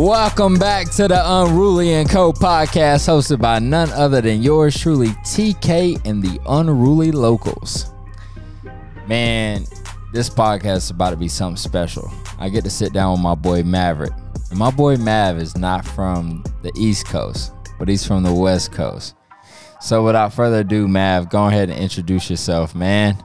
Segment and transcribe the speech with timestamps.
[0.00, 5.08] Welcome back to the Unruly and Co podcast, hosted by none other than yours truly,
[5.08, 7.92] TK and the Unruly Locals.
[9.06, 9.66] Man,
[10.14, 12.10] this podcast is about to be something special.
[12.38, 14.14] I get to sit down with my boy Maverick.
[14.48, 18.72] And my boy Mav is not from the East Coast, but he's from the West
[18.72, 19.14] Coast.
[19.82, 23.22] So without further ado, Mav, go ahead and introduce yourself, man.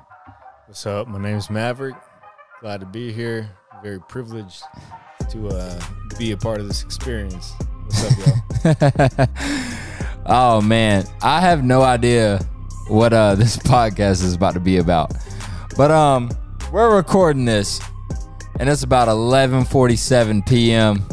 [0.66, 1.08] What's up?
[1.08, 1.96] My name's Maverick.
[2.60, 3.50] Glad to be here.
[3.82, 4.62] Very privileged
[5.30, 5.80] to uh,
[6.18, 7.54] be a part of this experience.
[7.86, 9.28] What's up, y'all?
[10.26, 12.40] oh man, I have no idea
[12.88, 15.14] what uh this podcast is about to be about.
[15.78, 16.30] But um
[16.72, 17.82] we're recording this
[18.60, 21.04] and it's about 11:47 p.m.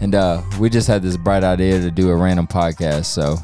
[0.00, 3.06] and uh we just had this bright idea to do a random podcast.
[3.06, 3.36] So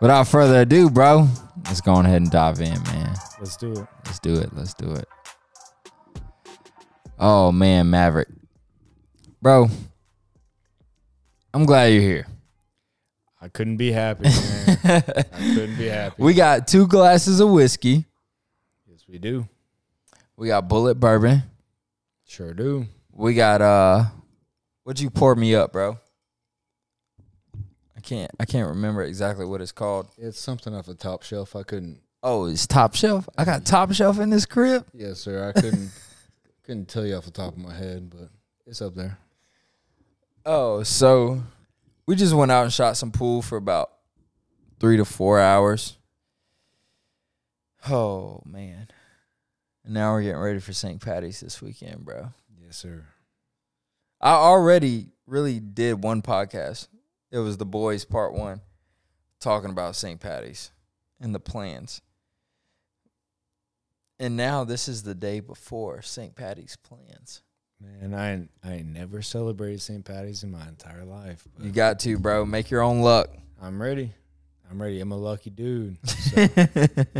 [0.00, 1.28] without further ado, bro,
[1.64, 3.14] let's go on ahead and dive in, man.
[3.38, 3.86] Let's do it.
[4.06, 4.50] Let's do it.
[4.54, 5.08] Let's do it.
[7.22, 8.28] Oh man, Maverick.
[9.42, 9.68] Bro,
[11.52, 12.26] I'm glad you're here.
[13.42, 14.78] I couldn't be happy, man.
[14.84, 16.22] I couldn't be happy.
[16.22, 18.06] We got two glasses of whiskey.
[18.90, 19.46] yes, we do.
[20.34, 21.42] We got Bulleit bourbon.
[22.26, 22.86] Sure do.
[23.12, 24.04] We got uh
[24.84, 25.98] what'd you pour me up, bro?
[27.94, 30.08] I can't I can't remember exactly what it's called.
[30.16, 31.54] It's something off the top shelf.
[31.54, 32.00] I couldn't.
[32.22, 33.28] Oh, it's top shelf.
[33.36, 34.86] I got top shelf in this crib.
[34.94, 35.52] Yes, sir.
[35.54, 35.90] I couldn't.
[36.64, 38.30] couldn't tell you off the top of my head, but
[38.66, 39.18] it's up there.
[40.44, 41.42] Oh, so
[42.06, 43.90] we just went out and shot some pool for about
[44.78, 45.96] three to four hours.
[47.88, 48.88] Oh man.
[49.84, 51.00] And now we're getting ready for St.
[51.00, 52.32] Patty's this weekend, bro.
[52.62, 53.04] Yes, sir.
[54.20, 56.88] I already really did one podcast.
[57.30, 58.60] It was the boys part one,
[59.40, 60.20] talking about St.
[60.20, 60.72] Patty's
[61.20, 62.02] and the plans.
[64.20, 66.36] And now this is the day before St.
[66.36, 67.40] Patty's plans.
[67.80, 70.04] Man, I I never celebrated St.
[70.04, 71.48] Patty's in my entire life.
[71.58, 72.44] You got to, bro.
[72.44, 73.30] Make your own luck.
[73.62, 74.12] I'm ready.
[74.70, 75.00] I'm ready.
[75.00, 75.96] I'm a lucky dude.
[76.06, 76.46] So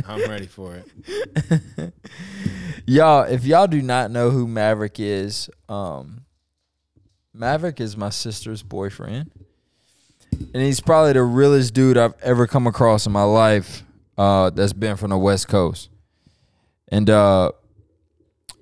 [0.06, 1.92] I'm ready for it.
[2.86, 6.20] y'all, if y'all do not know who Maverick is, um,
[7.32, 9.32] Maverick is my sister's boyfriend,
[10.32, 13.82] and he's probably the realest dude I've ever come across in my life.
[14.16, 15.88] Uh, that's been from the West Coast,
[16.90, 17.52] and uh,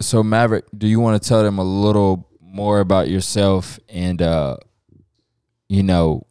[0.01, 4.57] so Maverick, do you want to tell them a little more about yourself and uh,
[5.69, 6.27] you know,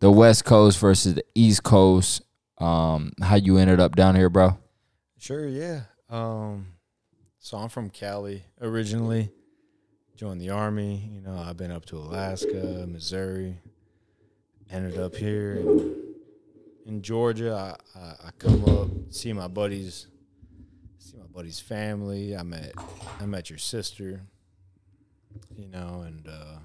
[0.00, 2.22] the West Coast versus the East Coast?
[2.58, 4.58] Um, how you ended up down here, bro?
[5.18, 5.82] Sure, yeah.
[6.08, 6.66] Um,
[7.38, 9.30] so I'm from Cali originally.
[10.16, 11.10] Joined the army.
[11.12, 13.58] You know, I've been up to Alaska, Missouri.
[14.70, 15.56] Ended up here
[16.86, 17.76] in, Georgia.
[17.94, 20.06] I, I I come up, see my buddies,
[21.34, 22.36] buddy's family.
[22.36, 22.72] I met
[23.20, 24.22] I met your sister.
[25.56, 26.58] You know, and uh,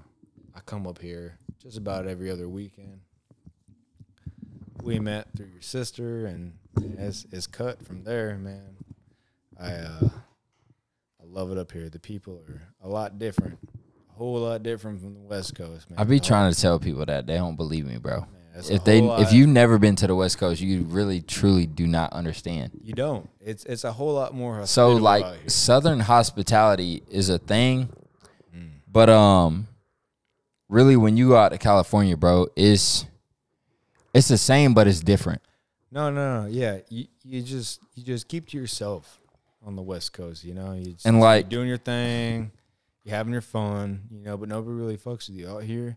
[0.54, 3.00] I come up here just about every other weekend.
[4.82, 6.52] We met through your sister, and
[6.96, 8.76] it's, it's cut from there, man.
[9.60, 10.08] I uh,
[11.20, 11.88] I love it up here.
[11.90, 13.58] The people are a lot different,
[14.08, 15.98] a whole lot different from the West Coast, man.
[15.98, 18.20] I be trying to tell people that they don't believe me, bro.
[18.20, 21.86] man, If they if you've never been to the West Coast, you really truly do
[21.86, 22.72] not understand.
[22.82, 24.66] you don't, it's it's a whole lot more.
[24.66, 27.88] So like southern hospitality is a thing,
[28.54, 28.70] Mm.
[28.90, 29.68] but um
[30.68, 33.06] really when you go out to California, bro, it's
[34.12, 35.40] it's the same but it's different.
[35.92, 36.48] No, no, no.
[36.48, 39.20] Yeah, you you just you just keep to yourself
[39.64, 40.44] on the West Coast.
[40.44, 42.50] You know, you just, And, like- you're doing your thing,
[43.04, 44.02] you're having your fun.
[44.10, 45.96] You know, but nobody really fucks with you out here.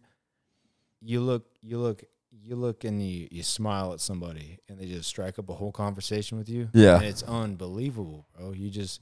[1.01, 2.03] You look, you look,
[2.41, 5.71] you look, and you you smile at somebody, and they just strike up a whole
[5.71, 6.69] conversation with you.
[6.73, 6.97] Yeah.
[6.97, 8.51] and it's unbelievable, bro.
[8.51, 9.01] You just,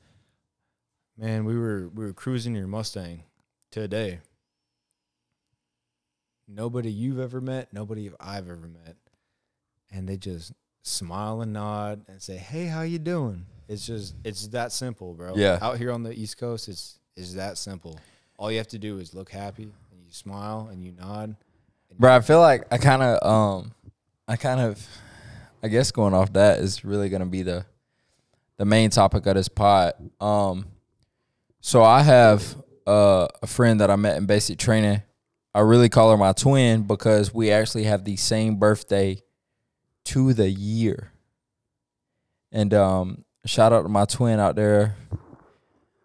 [1.18, 3.24] man, we were we were cruising your Mustang
[3.72, 4.20] today.
[6.48, 8.98] Nobody you've ever met, nobody I've ever met,
[9.90, 10.52] and they just
[10.84, 15.36] smile and nod and say, "Hey, how you doing?" It's just it's that simple, bro.
[15.36, 15.60] Yeah.
[15.62, 18.00] Out here on the East Coast, it's it's that simple.
[18.38, 21.36] All you have to do is look happy and you smile and you nod.
[22.00, 23.74] Bro, I feel like I kind of um
[24.28, 24.86] I kind of
[25.62, 27.66] I guess going off that is really going to be the
[28.58, 29.94] the main topic of this pod.
[30.20, 30.68] Um
[31.60, 32.56] so I have
[32.88, 35.04] uh, a friend that I met in basic training.
[35.54, 39.22] I really call her my twin because we actually have the same birthday
[40.06, 41.12] to the year.
[42.52, 44.96] And um shout out to my twin out there.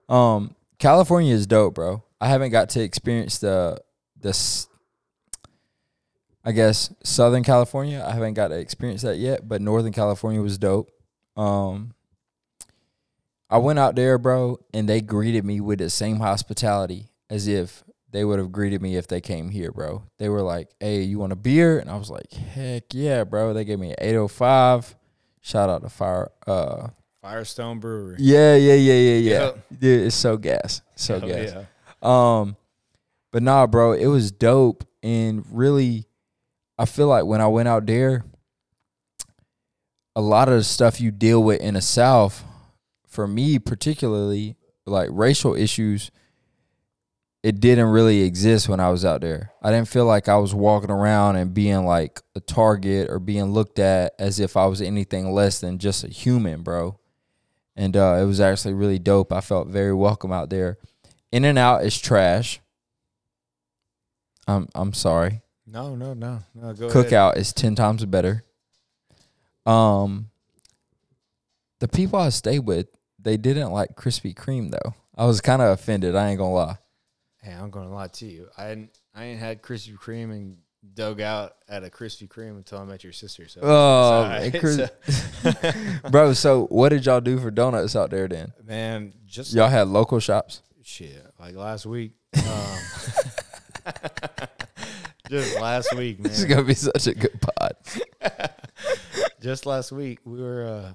[0.08, 2.02] Um California is dope, bro.
[2.20, 3.80] I haven't got to experience the
[4.20, 4.32] the
[6.46, 8.04] I guess Southern California.
[8.06, 10.90] I haven't got to experience that yet, but Northern California was dope.
[11.37, 11.93] Um,
[13.50, 17.82] I went out there, bro, and they greeted me with the same hospitality as if
[18.12, 20.04] they would have greeted me if they came here, bro.
[20.19, 23.52] They were like, "Hey, you want a beer?" And I was like, "Heck yeah, bro!"
[23.52, 24.94] They gave me an 805.
[25.40, 26.31] Shout out to Fire.
[26.46, 26.88] Uh,
[27.22, 28.16] Firestone Brewery.
[28.20, 29.31] yeah, yeah, yeah, yeah, yeah.
[29.31, 29.66] Yep.
[29.81, 31.54] Dude, it's so gas, so Hell gas.
[31.54, 31.64] yeah.
[32.40, 32.56] Um,
[33.32, 36.06] but nah, bro, it was dope and really,
[36.78, 38.25] I feel like when I went out there,
[40.14, 42.44] a lot of the stuff you deal with in the South,
[43.06, 46.11] for me particularly, like racial issues,
[47.43, 49.52] it didn't really exist when I was out there.
[49.62, 53.52] I didn't feel like I was walking around and being like a target or being
[53.52, 56.99] looked at as if I was anything less than just a human, bro.
[57.76, 59.32] And uh, it was actually really dope.
[59.32, 60.79] I felt very welcome out there.
[61.31, 62.61] In-N-Out is trash.
[64.49, 65.43] I'm I'm sorry.
[65.76, 66.73] No, no, no, no.
[66.73, 67.06] Go ahead.
[67.06, 68.44] Cookout is ten times better.
[69.67, 70.31] Um,
[71.81, 72.87] the people I stayed with,
[73.19, 74.94] they didn't like Krispy Kreme though.
[75.14, 76.17] I was kind of offended.
[76.17, 76.78] I ain't gonna lie.
[77.43, 78.49] Hey, I'm gonna lie to you.
[78.56, 80.56] I hadn't, I ain't had Krispy Kreme and
[80.94, 83.46] dug out at a Krispy Kreme until I met your sister.
[83.46, 85.81] So, Oh, it's man, alright.
[86.00, 86.32] Chris- bro.
[86.32, 88.55] So what did y'all do for donuts out there then?
[88.64, 90.62] man, just Y'all had local shops.
[90.82, 91.22] shit.
[91.38, 92.12] Like last week,
[92.49, 93.93] um,
[95.31, 97.76] just last week, This is gonna be such a good pod.
[99.40, 100.64] just last week, we were.
[100.67, 100.93] uh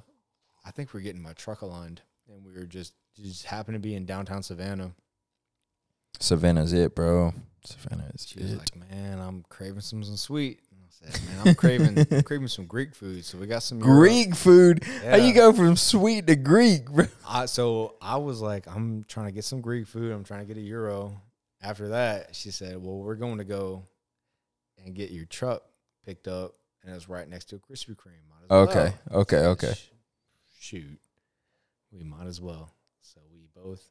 [0.65, 3.79] I think we are getting my truck aligned, and we were just just happened to
[3.79, 4.93] be in downtown Savannah.
[6.19, 7.33] Savannah's it, bro.
[7.65, 8.57] Savannah is She was it.
[8.59, 10.59] like, "Man, I'm craving some sweet."
[11.03, 13.99] I said, "Man, I'm craving I'm craving some Greek food." So we got some Euro-
[13.99, 14.83] Greek food.
[15.03, 17.05] How you go from sweet to Greek, bro?
[17.27, 20.11] I, so I was like, I'm trying to get some Greek food.
[20.11, 21.21] I'm trying to get a euro.
[21.61, 23.83] After that, she said, "Well, we're going to go
[24.85, 25.63] and get your truck
[26.05, 28.59] picked up, and it's right next to a Krispy Kreme." Might as well.
[28.69, 29.73] Okay, okay, okay.
[29.73, 29.89] "Sh-
[30.59, 30.99] Shoot,
[31.91, 32.69] we might as well.
[33.01, 33.81] So we both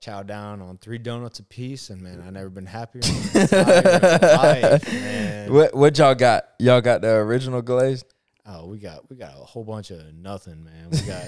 [0.00, 3.02] chow down on three donuts a piece, and man, I've never been happier.
[3.04, 5.48] in my life.
[5.50, 6.44] What what y'all got?
[6.58, 8.06] Y'all got the original glazed?
[8.46, 10.90] Oh, we got we got a whole bunch of nothing, man.
[10.90, 11.24] We got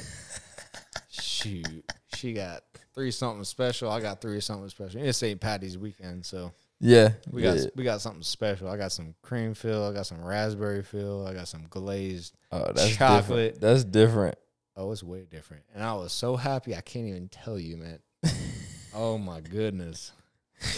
[1.10, 1.84] shoot.
[2.14, 2.62] She got
[2.94, 3.90] three something special.
[3.90, 5.00] I got three something special.
[5.02, 5.40] It's St.
[5.40, 7.64] Patty's weekend, so Yeah, we got yeah.
[7.74, 8.68] we got something special.
[8.68, 9.88] I got some cream fill.
[9.88, 11.26] I got some raspberry fill.
[11.26, 12.34] I got some glazed.
[12.52, 13.54] Oh, that's chocolate.
[13.54, 13.60] different.
[13.60, 14.38] That's different.
[14.76, 15.64] Oh, it's way different.
[15.74, 16.76] And I was so happy.
[16.76, 17.98] I can't even tell you, man.
[18.94, 20.12] oh my goodness,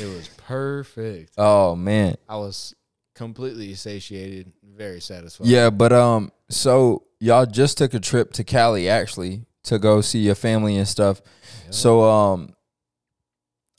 [0.01, 1.35] it was perfect.
[1.37, 2.17] Oh man.
[2.29, 2.75] I was
[3.15, 5.47] completely satiated, very satisfied.
[5.47, 10.21] Yeah, but um, so y'all just took a trip to Cali actually to go see
[10.21, 11.21] your family and stuff.
[11.69, 12.55] So um,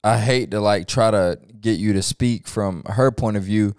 [0.03, 3.75] I hate to like try to get you to speak from her point of view,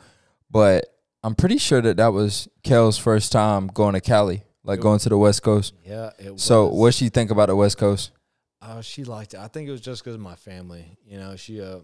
[0.51, 0.87] but
[1.25, 5.09] I'm pretty sure that that was Kel's first time going to Cali, like going to
[5.09, 5.75] the West Coast.
[5.85, 6.11] yeah.
[6.19, 6.79] It So was.
[6.79, 8.13] what she think about the West Coast?
[8.61, 9.41] Oh, she liked it.
[9.41, 10.97] I think it was just because of my family.
[11.05, 11.79] You know, she uh,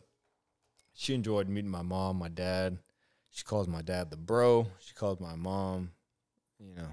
[0.94, 2.78] she enjoyed meeting my mom, my dad.
[3.30, 4.66] She calls my dad the bro.
[4.78, 5.90] She calls my mom,
[6.60, 6.88] you know,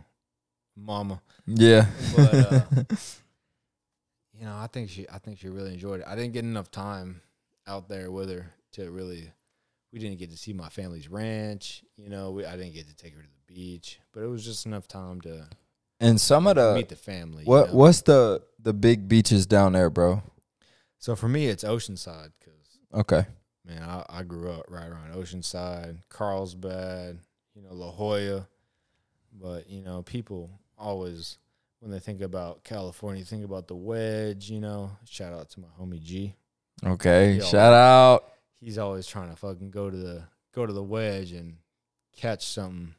[0.76, 1.22] mama.
[1.46, 1.86] Yeah.
[2.16, 2.62] But uh,
[4.34, 6.06] you know, I think she, I think she really enjoyed it.
[6.08, 7.22] I didn't get enough time
[7.68, 9.32] out there with her to really.
[9.94, 11.82] We didn't get to see my family's ranch.
[11.96, 14.44] You know, we, I didn't get to take her to the beach, but it was
[14.44, 15.48] just enough time to
[16.02, 17.44] and some of the meet the family.
[17.44, 17.76] you what know?
[17.76, 20.22] what's the the big beaches down there, bro?
[21.00, 23.26] So for me, it's Oceanside because Okay.
[23.66, 27.20] man, I, I grew up right around Oceanside, Carlsbad,
[27.54, 28.48] you know, La Jolla.
[29.38, 31.38] But, you know, people always,
[31.80, 34.92] when they think about California, think about the wedge, you know.
[35.06, 36.36] Shout out to my homie G.
[36.84, 37.34] Okay.
[37.34, 37.44] Yo.
[37.46, 38.26] Shout out.
[38.60, 41.58] He's always trying to fucking go to the go to the wedge and
[42.16, 42.96] catch something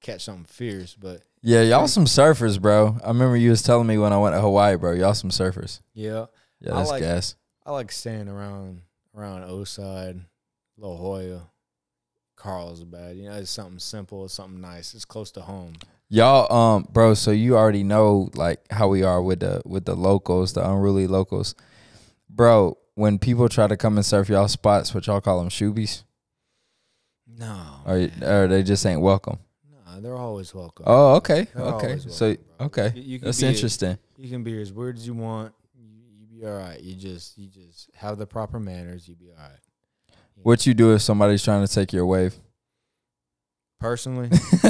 [0.00, 0.94] catch something fierce.
[0.94, 2.98] But Yeah, y'all some surfers, bro.
[3.02, 4.92] I remember you was telling me when I went to Hawaii, bro.
[4.92, 5.80] Y'all some surfers.
[5.94, 6.26] yeah,
[6.60, 7.34] Yeah, I that's like- gas.
[7.64, 8.82] I like staying around
[9.16, 10.20] around Oside,
[10.76, 11.48] La Jolla,
[12.36, 13.16] Carlsbad.
[13.16, 14.94] You know, it's something simple, it's something nice.
[14.94, 15.72] It's close to home.
[16.08, 17.14] Y'all, um, bro.
[17.14, 21.06] So you already know like how we are with the with the locals, the unruly
[21.08, 21.54] locals,
[22.30, 22.78] bro.
[22.96, 26.02] When people try to come and surf y'all spots, what y'all call them, shoobies,
[27.28, 27.80] No.
[27.86, 28.22] or man.
[28.24, 29.38] or they just ain't welcome.
[29.70, 30.84] No, they're always welcome.
[30.88, 31.86] Oh, okay, They're okay.
[31.88, 32.66] always So bro.
[32.66, 33.98] okay, You- you that's interesting.
[34.16, 35.52] You can be as weird as you want.
[35.74, 35.84] You,
[36.20, 36.80] you be all right.
[36.80, 39.06] You just you just have the proper manners.
[39.06, 39.60] You be all right.
[40.36, 42.34] What you do if somebody's trying to take your wave?
[43.78, 44.30] Personally,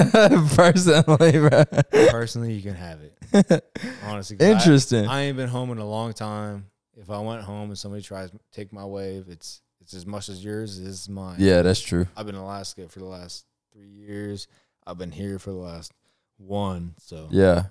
[0.56, 1.64] Personally, bro.
[2.10, 3.64] personally, you can have it.
[4.04, 5.06] Honestly, 'cause I- Interesting.
[5.06, 6.66] I ain't been home in a long time.
[6.96, 10.28] If I went home and somebody tries to take my wave, it's it's as much
[10.28, 11.36] as yours as mine.
[11.38, 12.06] yeah, that's true.
[12.16, 14.48] I've been in Alaska for the last three years.
[14.86, 15.92] I've been here for the last
[16.38, 16.94] one.
[16.98, 17.66] So Yeah.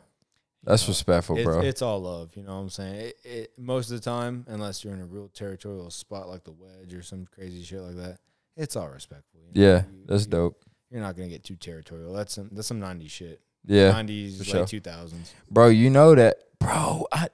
[0.63, 1.62] That's respectful, It's, bro.
[1.62, 2.32] it's all love.
[2.36, 2.96] You know what I'm saying?
[2.96, 6.53] It, it, most of the time, unless you're in a real territorial spot like the
[6.53, 8.17] wedge or some crazy shit like that,
[8.58, 9.41] it's all respectful.
[9.53, 9.67] you know?
[9.67, 10.63] yeah, You- that's you- dope.
[10.89, 12.13] You're not gonna get too territorial.
[12.13, 13.41] That's some that's some '90s shit.
[13.65, 14.79] Yeah, '90s, for late sure.
[14.82, 15.34] 2000s.
[15.51, 15.67] bro.
[15.67, 17.05] You know that, bro.
[17.12, 17.27] I,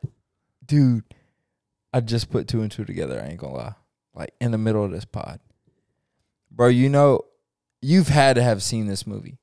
[0.66, 1.04] dude,
[1.94, 3.22] I just put two and two together.
[3.22, 3.76] I ain't gonna lie.
[4.14, 5.40] Like in the middle of this pod,
[6.50, 6.68] bro.
[6.68, 7.22] You know,
[7.82, 9.38] you've had to have seen this movie.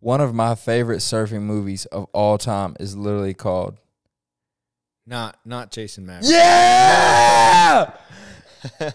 [0.00, 3.78] One of my favorite surfing movies of all time is literally called
[5.06, 6.30] Not not Chasing Maverick.
[6.30, 7.92] Yeah.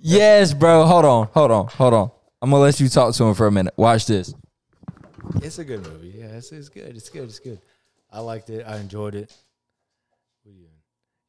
[0.00, 0.84] yes, bro.
[0.84, 2.10] Hold on, hold on, hold on.
[2.40, 3.74] I'm gonna let you talk to him for a minute.
[3.76, 4.34] Watch this.
[5.42, 6.14] It's a good movie.
[6.18, 6.94] Yeah, it's, it's good.
[6.94, 7.24] It's good.
[7.24, 7.60] It's good.
[8.10, 8.64] I liked it.
[8.66, 9.34] I enjoyed it.
[10.42, 10.70] What are you doing?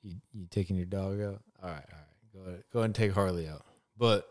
[0.05, 1.41] You, you taking your dog out?
[1.63, 2.33] All right, all right.
[2.33, 2.63] Go ahead.
[2.71, 3.65] Go ahead and take Harley out.
[3.97, 4.29] But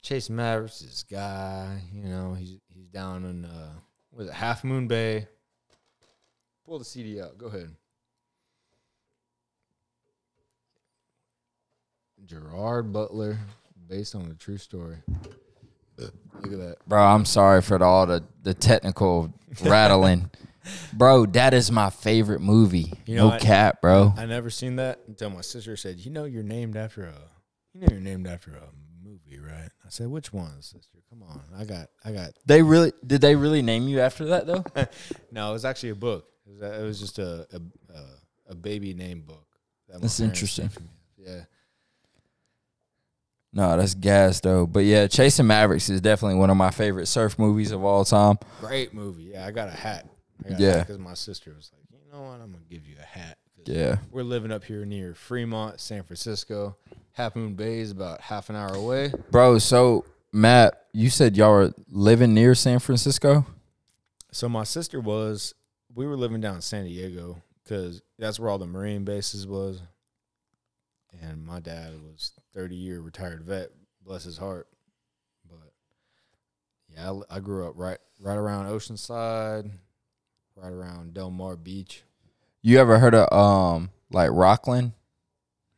[0.00, 3.72] Chasing Mavericks, this guy, you know, he's he's down in uh
[4.10, 5.28] was it Half Moon Bay.
[6.64, 7.36] Pull the CD out.
[7.36, 7.74] Go ahead.
[12.24, 13.38] Gerard Butler,
[13.88, 14.96] based on a true story.
[15.98, 16.76] Look at that.
[16.86, 20.30] Bro, I'm sorry for the, all the, the technical rattling.
[20.92, 22.92] bro, that is my favorite movie.
[23.06, 24.12] You know, no I- cap, bro.
[24.16, 27.14] I never seen that until my sister said, "You know, you're named after a,
[27.74, 28.68] you know, you're named after a
[29.04, 30.98] movie, right?" I said, "Which one, sister?
[31.10, 34.46] Come on, I got, I got." They really did they really name you after that
[34.46, 34.64] though?
[35.30, 36.26] No, it was actually a book.
[36.46, 39.46] It was, it was just a a, a, baby name book.
[39.88, 40.70] that That's interesting.
[41.16, 41.44] Yeah,
[43.52, 44.66] No, that's gas though.
[44.66, 48.38] But yeah, Chasing Mavericks is definitely one of my favorite surf movies of all time.
[48.60, 49.30] great movie.
[49.32, 50.06] Yeah, I got a hat.
[50.58, 50.80] Yeah.
[50.80, 52.40] because my sister was like, "You know what?
[52.40, 53.38] I'm gonna give you a hat.
[53.64, 53.96] Yeah.
[54.10, 56.76] We're living up here near Fremont, San Francisco.
[57.12, 59.12] Half Moon Bay is about half an hour away.
[59.30, 63.46] Bro, so Matt, you said y'all were living near San Francisco?
[64.32, 65.54] So my sister was,
[65.94, 69.82] we were living down in San Diego because that's where all the Marine bases was,
[71.20, 73.68] and my dad was thirty year retired vet,
[74.04, 74.68] bless his heart.
[75.48, 75.72] But
[76.88, 79.70] yeah, I, I grew up right right around Oceanside,
[80.56, 82.02] right around Del Mar Beach.
[82.60, 84.92] You ever heard of um like Rocklin?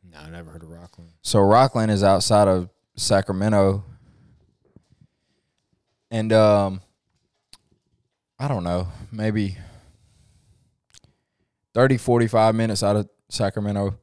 [0.03, 1.09] No, I never heard of Rocklin.
[1.21, 3.83] So Rocklin is outside of Sacramento.
[6.11, 6.81] And um
[8.37, 9.57] I don't know, maybe
[11.73, 13.97] 30 45 minutes out of Sacramento.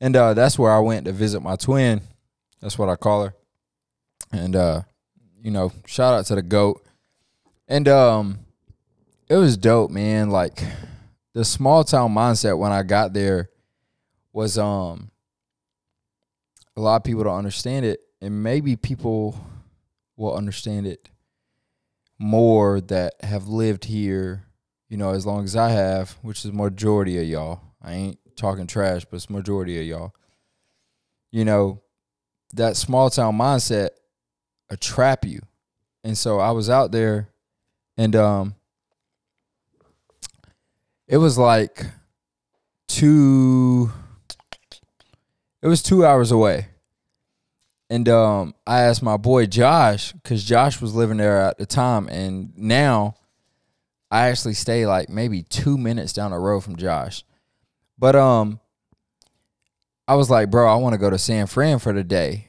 [0.00, 2.00] And uh that's where I went to visit my twin.
[2.60, 3.34] That's what I call her.
[4.32, 4.82] And uh
[5.40, 6.84] you know, shout out to the goat.
[7.68, 8.41] And um
[9.32, 10.28] it was dope, man.
[10.28, 10.62] Like
[11.32, 13.48] the small town mindset when I got there
[14.30, 15.10] was um
[16.76, 19.38] a lot of people don't understand it and maybe people
[20.18, 21.08] will understand it
[22.18, 24.44] more that have lived here
[24.88, 27.60] you know as long as i have which is majority of y'all.
[27.82, 30.14] I ain't talking trash but it's majority of y'all.
[31.30, 31.82] You know
[32.54, 33.90] that small town mindset
[34.68, 35.40] a trap you.
[36.04, 37.30] And so i was out there
[37.96, 38.54] and um
[41.12, 41.84] it was like
[42.88, 43.92] two
[45.60, 46.68] it was two hours away.
[47.90, 52.08] And um, I asked my boy Josh, because Josh was living there at the time,
[52.08, 53.16] and now
[54.10, 57.24] I actually stay like maybe two minutes down the road from Josh.
[57.98, 58.58] But um,
[60.08, 62.48] I was like, bro, I want to go to San Fran for the day.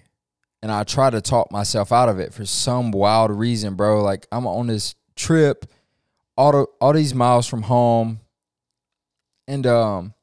[0.61, 4.01] And I try to talk myself out of it for some wild reason, bro.
[4.01, 5.65] Like I'm on this trip,
[6.37, 8.21] all the, all these miles from home,
[9.47, 10.13] and um,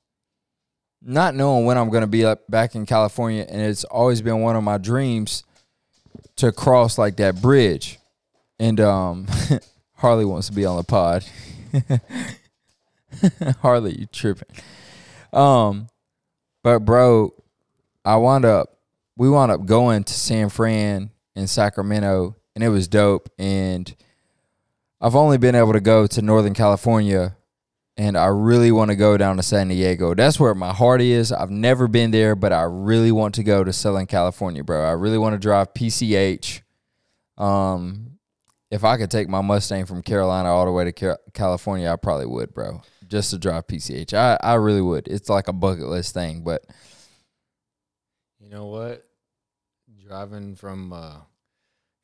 [1.02, 4.56] not knowing when I'm gonna be up back in California, and it's always been one
[4.56, 5.44] of my dreams
[6.36, 7.98] to cross like that bridge.
[8.58, 9.26] And um,
[9.94, 11.24] Harley wants to be on the pod.
[13.60, 14.48] Harley, you tripping?
[15.32, 15.88] Um,
[16.62, 17.32] but bro,
[18.04, 18.76] I wound up
[19.16, 23.28] we wound up going to San Fran and Sacramento, and it was dope.
[23.38, 23.94] And
[25.00, 27.36] I've only been able to go to Northern California
[28.00, 30.14] and I really want to go down to San Diego.
[30.14, 31.32] That's where my heart is.
[31.32, 34.82] I've never been there, but I really want to go to Southern California, bro.
[34.82, 36.62] I really want to drive PCH.
[37.36, 38.12] Um,
[38.70, 42.24] if I could take my Mustang from Carolina all the way to California, I probably
[42.24, 42.80] would, bro.
[43.06, 45.06] Just to drive PCH, I I really would.
[45.06, 46.64] It's like a bucket list thing, but
[48.38, 49.04] You know what?
[50.06, 51.18] Driving from uh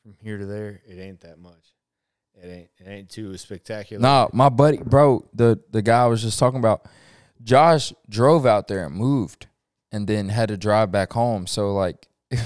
[0.03, 1.75] from here to there, it ain't that much.
[2.43, 4.00] It ain't it ain't too spectacular.
[4.00, 6.87] Nah, my buddy, bro, the the guy I was just talking about,
[7.43, 9.47] Josh drove out there and moved,
[9.90, 11.47] and then had to drive back home.
[11.47, 12.40] So like, it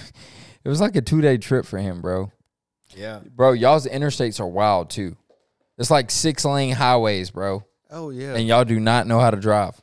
[0.64, 2.30] was like a two day trip for him, bro.
[2.96, 3.20] Yeah.
[3.34, 5.16] Bro, y'all's interstates are wild too.
[5.78, 7.64] It's like six lane highways, bro.
[7.90, 8.34] Oh yeah.
[8.34, 9.80] and y'all do not know how to drive.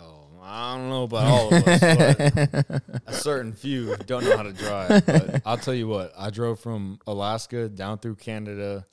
[0.00, 4.44] oh, I don't know about all of us, but a certain few don't know how
[4.44, 5.04] to drive.
[5.04, 8.86] But I'll tell you what, I drove from Alaska down through Canada,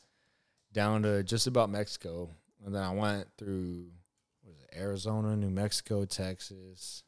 [0.74, 2.30] down to just about Mexico,
[2.66, 3.88] and then I went through
[4.44, 7.04] what is it, Arizona, New Mexico, Texas.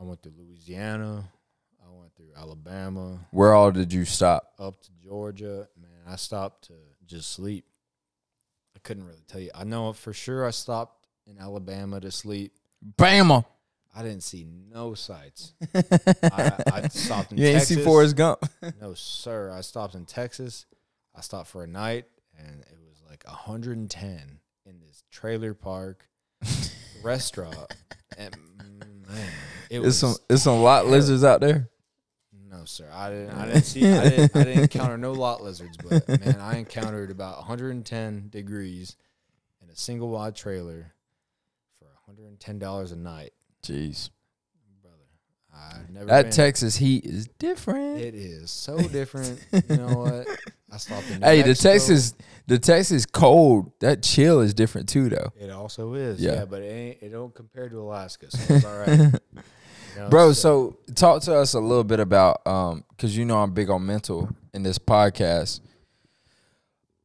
[0.00, 1.28] I went through Louisiana.
[1.84, 4.52] I went through Alabama, Where all did you stop?
[4.58, 5.68] up to Georgia.
[5.80, 6.74] Man, I stopped to
[7.06, 7.64] just sleep.
[8.76, 9.50] I couldn't really tell you.
[9.54, 12.52] I know for sure I stopped in Alabama to sleep.
[12.96, 13.44] Bama.
[13.96, 15.54] I didn't see no sights.
[15.74, 17.76] I, I stopped in You ain't Texas.
[17.78, 18.44] see Forrest Gump.
[18.80, 19.50] No, sir.
[19.50, 20.66] I stopped in Texas.
[21.18, 22.04] I stopped for a night,
[22.38, 26.08] and it was like 110 in this trailer park
[27.02, 27.74] restaurant.
[28.16, 28.36] And
[29.08, 29.28] man,
[29.70, 31.68] it It's was some it's some lot lizards out there.
[32.50, 32.88] no, sir.
[32.92, 33.30] I didn't.
[33.34, 33.86] I didn't see.
[33.86, 38.96] I didn't, I didn't encounter no lot lizards, but man, I encountered about 110 degrees
[39.62, 40.92] in a single wide trailer
[41.78, 43.32] for 110 dollars a night,
[43.62, 44.10] Jeez.
[44.82, 45.84] brother.
[45.90, 48.00] Never That been- Texas heat is different.
[48.00, 49.44] It is so different.
[49.68, 50.26] you know what?
[50.70, 51.20] I stopped in.
[51.20, 52.14] New hey, the Texas
[52.46, 55.32] the Texas cold, that chill is different too though.
[55.38, 56.20] It also is.
[56.20, 56.32] Yeah.
[56.32, 57.02] Yeah, but it ain't.
[57.02, 59.14] It don't compare to Alaska, so it's all right.
[59.96, 63.38] You know, Bro, so talk to us a little bit about um cuz you know
[63.38, 65.60] I'm big on mental in this podcast.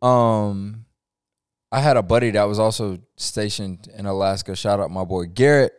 [0.02, 0.86] Um
[1.72, 4.56] I had a buddy that was also stationed in Alaska.
[4.56, 5.74] Shout out my boy Garrett.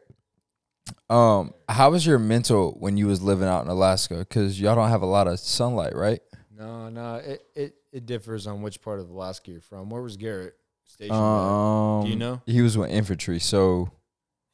[1.09, 4.88] Um how was your mental when you was living out in Alaska cuz y'all don't
[4.88, 6.21] have a lot of sunlight, right?
[6.56, 9.90] No, no, it, it it differs on which part of Alaska you're from.
[9.90, 11.16] Where was Garrett stationed?
[11.16, 11.23] at?
[11.23, 12.42] Um Do you know?
[12.46, 13.90] He was with infantry, so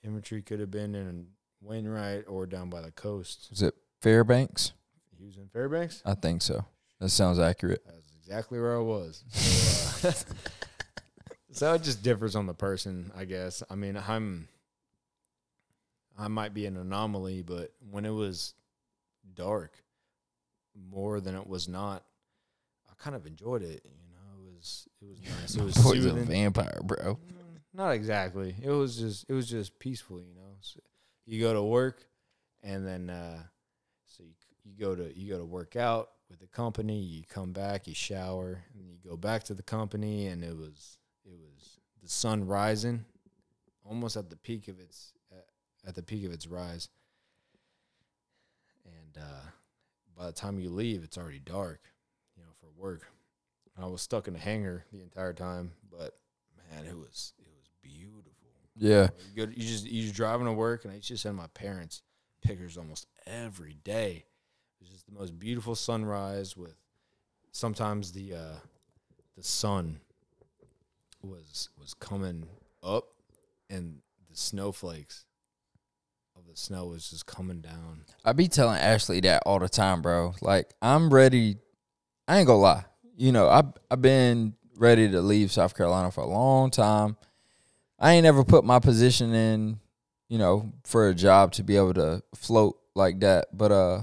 [0.02, 1.26] Infantry could have been in
[1.60, 3.48] Wainwright or down by the coast.
[3.50, 4.72] was it Fairbanks?
[5.18, 6.02] He was in Fairbanks.
[6.06, 6.64] I think so.
[7.00, 7.82] That sounds accurate.
[7.84, 9.24] That's exactly where I was.
[9.30, 10.12] So, uh,
[11.52, 13.62] so it just differs on the person, I guess.
[13.68, 14.48] I mean, I'm
[16.18, 18.54] I might be an anomaly, but when it was
[19.34, 19.72] dark
[20.74, 22.04] more than it was not,
[22.88, 23.82] I kind of enjoyed it.
[23.84, 25.54] You know, it was it was nice.
[25.56, 27.18] It was Boy's a vampire, bro.
[27.72, 28.54] Not exactly.
[28.62, 30.56] It was just it was just peaceful, you know.
[30.60, 30.80] So
[31.24, 32.04] you go to work,
[32.62, 33.42] and then uh,
[34.06, 36.98] so you you go to you go to work out with the company.
[36.98, 40.98] You come back, you shower, and you go back to the company, and it was
[41.24, 43.04] it was the sun rising,
[43.84, 45.46] almost at the peak of its at,
[45.86, 46.88] at the peak of its rise.
[48.84, 49.46] And uh,
[50.16, 51.80] by the time you leave, it's already dark,
[52.36, 53.02] you know, for work.
[53.80, 56.18] I was stuck in a hangar the entire time, but
[56.70, 58.30] man, it was it was beautiful.
[58.76, 59.08] Yeah.
[59.34, 61.46] You go, you just you just driving to work, and I used to send my
[61.48, 62.02] parents
[62.42, 64.24] pictures almost every day.
[64.80, 66.74] It was just the most beautiful sunrise with
[67.52, 68.56] sometimes the uh,
[69.36, 70.00] the sun
[71.22, 72.46] was was coming
[72.82, 73.04] up,
[73.68, 75.24] and the snowflakes
[76.40, 78.04] of the snow was just coming down.
[78.24, 80.34] I be telling Ashley that all the time, bro.
[80.40, 81.58] Like I'm ready.
[82.26, 82.84] I ain't gonna lie.
[83.16, 87.16] You know, I I've been ready to leave South Carolina for a long time.
[87.98, 89.80] I ain't ever put my position in,
[90.30, 93.48] you know, for a job to be able to float like that.
[93.52, 94.02] But uh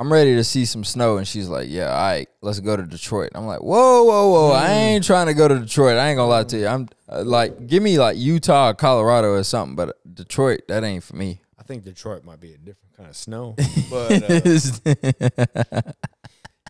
[0.00, 2.82] I'm ready to see some snow and she's like, Yeah, all right, let's go to
[2.82, 3.30] Detroit.
[3.34, 4.52] I'm like, Whoa, whoa, whoa.
[4.52, 5.98] I ain't trying to go to Detroit.
[5.98, 6.66] I ain't gonna lie to you.
[6.66, 11.16] I'm uh, like, give me like Utah, Colorado or something, but Detroit, that ain't for
[11.16, 11.40] me.
[11.58, 13.54] I think Detroit might be a different kind of snow,
[13.90, 15.82] but uh,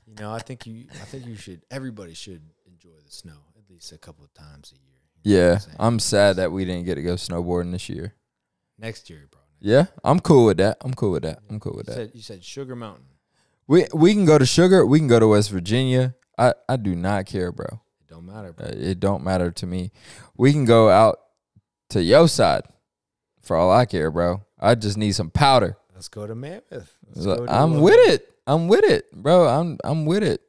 [0.07, 3.71] you know, I think you I think you should everybody should enjoy the snow at
[3.71, 5.01] least a couple of times a year.
[5.25, 5.95] You know Yeah, I'm?
[5.95, 8.15] I'm sad that we didn't get to go snowboarding this year.
[8.79, 9.41] next year, bro.
[9.61, 10.77] Yeah, I'm cool with that.
[10.83, 11.41] I'm cool with that.
[11.49, 12.01] I'm cool with You that.
[12.01, 13.05] said you said Sugar Mountain.
[13.67, 14.87] We we can go to Sugar.
[14.87, 16.15] We can go to West Virginia.
[16.39, 17.81] I I do not care, bro.
[18.27, 18.67] It don't matter, bro.
[18.67, 19.93] Uh, it don't matter to me.
[20.37, 21.19] We can go out
[21.91, 22.65] to your side
[23.43, 24.43] for all I care, bro.
[24.59, 25.77] I just need some powder.
[25.95, 26.97] Let's go to Mammoth.
[27.23, 28.29] Go to, I'm uh, with it.
[28.47, 29.47] I'm with it, bro.
[29.49, 30.41] I'm I'm with it.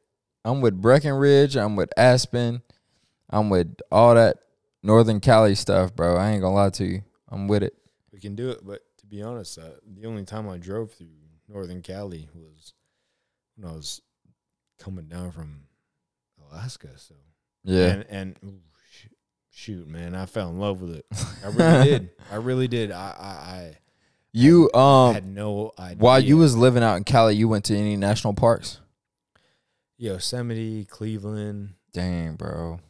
[0.44, 1.56] I'm with Breckenridge.
[1.56, 2.62] I'm with Aspen.
[3.30, 4.38] I'm with all that
[4.82, 6.16] Northern Cali stuff, bro.
[6.16, 7.02] I ain't gonna lie to you.
[7.28, 7.74] I'm with it.
[8.12, 11.08] We can do it, but to be honest, uh, the only time I drove through
[11.48, 12.72] Northern Cali was
[13.56, 14.00] when I was
[14.78, 15.64] coming down from
[16.50, 16.88] Alaska.
[16.96, 17.14] So
[17.68, 17.86] Yeah.
[17.86, 19.06] and and ooh, sh-
[19.50, 21.06] shoot, man, I fell in love with it.
[21.44, 22.10] I really did.
[22.30, 22.90] I really did.
[22.92, 23.76] I
[24.32, 25.98] You I, I um had no idea.
[25.98, 28.80] while you was living out in Cali, you went to any national parks?
[29.96, 31.74] Yosemite, Cleveland.
[31.92, 32.80] Dang, bro.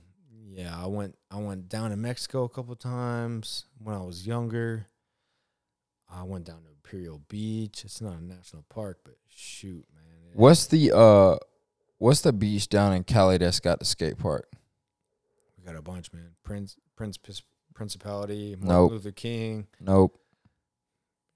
[0.51, 1.17] Yeah, I went.
[1.31, 4.87] I went down to Mexico a couple times when I was younger.
[6.11, 7.85] I went down to Imperial Beach.
[7.85, 10.33] It's not a national park, but shoot, man.
[10.35, 11.37] What's the uh
[11.99, 14.51] what's the beach down in Cali that's got the skate park?
[15.69, 16.31] Got a bunch, man.
[16.45, 17.43] Prince, Prince, Pis-
[17.75, 18.91] Principality, Martin Nope.
[18.93, 20.19] Luther King, Nope.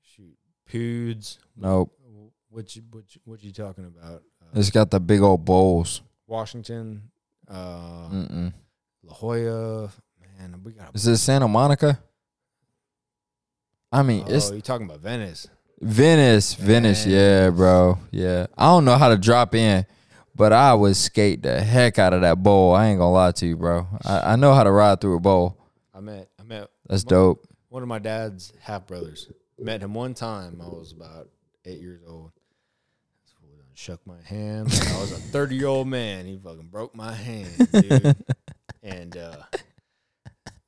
[0.03, 0.35] shoot,
[0.71, 1.39] Poods.
[1.55, 1.93] Nope.
[2.49, 4.23] What you what you, what you talking about?
[4.43, 6.01] Uh, It's got the big old bowls.
[6.27, 7.11] Washington,
[7.47, 8.55] uh, Mm-mm.
[9.05, 9.91] La Jolla.
[10.39, 10.95] Man, we got.
[10.95, 11.99] Is it Santa Monica?
[13.93, 15.47] I mean, oh, it's you talking about Venice?
[15.79, 18.47] Venice, Venice, yeah, bro, yeah.
[18.57, 19.85] I don't know how to drop in,
[20.35, 22.75] but I would skate the heck out of that bowl.
[22.75, 23.87] I ain't gonna lie to you, bro.
[24.05, 25.59] I, I know how to ride through a bowl.
[25.95, 27.47] I met I met That's Mo- dope.
[27.69, 29.31] one of my dad's half brothers.
[29.59, 30.61] Met him one time.
[30.61, 31.29] I was about
[31.65, 32.33] eight years old.
[33.75, 34.69] Shook my hand.
[34.69, 36.27] I was a thirty year old man.
[36.27, 38.17] He fucking broke my hand, dude.
[38.83, 39.37] and uh,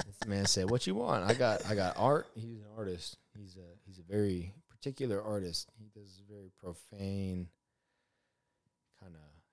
[0.06, 2.26] this man said, "What you want?" I got I got art.
[2.34, 3.18] He's an artist.
[3.38, 5.68] He's a he's a very particular artist.
[5.78, 7.48] He does very profane,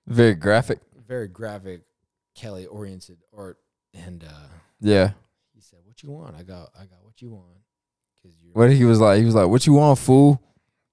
[0.08, 0.80] Very graphic.
[1.08, 1.82] very graphic,
[2.36, 3.58] Kelly oriented art.
[3.94, 4.48] And uh,
[4.80, 5.12] Yeah.
[5.54, 7.48] he said, "What you want?" I got I got what you want.
[8.24, 10.42] Cause you're What he was like, he was like, "What you want, fool?"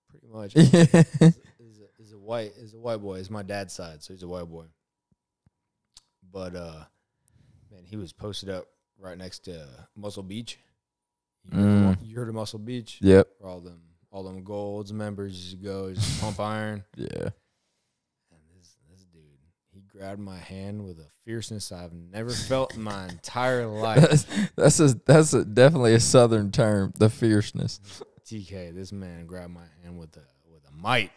[0.08, 1.02] pretty much yeah.
[1.60, 3.18] is a, is a white is a white boy.
[3.18, 4.64] It's my dad's side, so he's a white boy.
[6.30, 6.84] But uh,
[7.70, 8.66] man, he was posted up
[8.98, 9.66] right next to
[9.96, 10.58] Muscle Beach.
[11.50, 12.98] You, heard, of, you heard of Muscle Beach?
[13.00, 13.28] Yep.
[13.44, 16.84] All them all them Gold's members go, just pump iron.
[16.96, 17.06] Yeah.
[18.30, 19.22] And this this dude,
[19.72, 24.00] he grabbed my hand with a fierceness I've never felt in my entire life.
[24.00, 26.92] That's that's a that's a, definitely a southern term.
[26.98, 27.80] The fierceness.
[28.24, 31.10] TK, this man grabbed my hand with a with a might.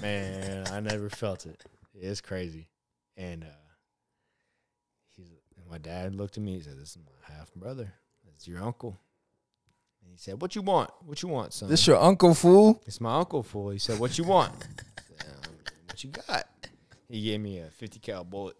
[0.00, 1.62] man, I never felt it.
[1.94, 2.68] It's crazy.
[3.16, 3.48] And uh
[5.16, 5.28] he's
[5.70, 7.92] my dad looked at me, he said, This is my half brother.
[8.24, 8.98] That's your uncle.
[10.02, 10.90] And he said, What you want?
[11.04, 11.68] What you want, son?
[11.68, 12.82] This your uncle, fool?
[12.86, 13.70] it's my uncle fool.
[13.70, 14.52] He said, What you want?
[14.62, 15.52] Said, "Um,
[15.86, 16.46] what you got?
[17.08, 18.56] He gave me a fifty cal bullet,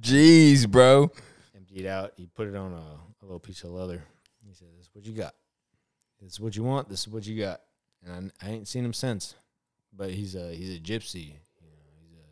[0.00, 1.10] Jeez, bro.
[1.56, 4.02] emptied out, he put it on a, a little piece of leather.
[4.46, 5.34] He said, This is what you got.
[6.20, 7.60] This is what you want, this is what you got.
[8.04, 9.34] And I, I ain't seen him since.
[9.94, 11.26] But he's a he's a gypsy.
[11.26, 12.24] You know, he's a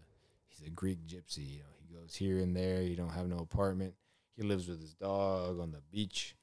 [0.49, 1.57] he's a Greek gypsy.
[1.57, 2.81] You know, he goes here and there.
[2.81, 3.94] He don't have no apartment.
[4.37, 6.35] He lives with his dog on the beach.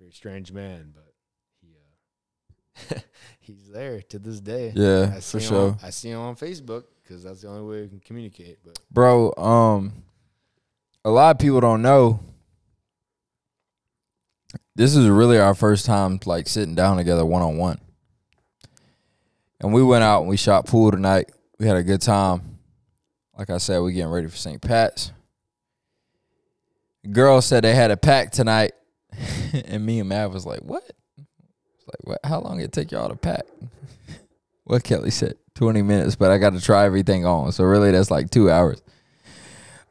[0.00, 1.12] Very strange man, but
[1.60, 1.76] he
[2.94, 2.98] uh
[3.40, 4.72] he's there to this day.
[4.74, 5.68] Yeah, I for see him sure.
[5.70, 8.58] On, I see him on Facebook because that's the only way we can communicate.
[8.64, 10.02] But Bro, um
[11.04, 12.20] a lot of people don't know.
[14.74, 17.80] This is really our first time like sitting down together one on one.
[19.60, 21.30] And we went out and we shot pool tonight.
[21.58, 22.58] We had a good time.
[23.38, 24.60] Like I said, we getting ready for St.
[24.60, 25.12] Pat's.
[27.10, 28.72] Girl said they had a pack tonight.
[29.66, 30.82] and me and Matt was like, What?
[31.16, 33.46] It's like, what how long it take y'all to pack?
[34.64, 35.36] what Kelly said.
[35.56, 37.50] 20 minutes, but I got to try everything on.
[37.50, 38.82] So really that's like 2 hours.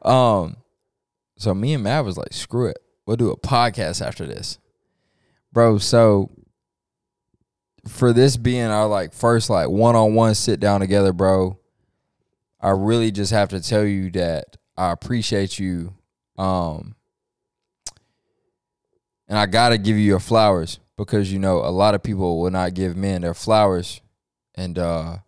[0.02, 0.56] Um
[1.38, 2.78] so me and Matt was like, screw it.
[3.04, 4.58] We'll do a podcast after this.
[5.52, 6.30] Bro, so
[7.86, 11.58] for this being our like first like one-on-one sit down together, bro,
[12.60, 15.94] I really just have to tell you that I appreciate you
[16.38, 16.94] um
[19.28, 22.40] and I got to give you your flowers because you know a lot of people
[22.40, 24.00] will not give men their flowers
[24.54, 25.18] and uh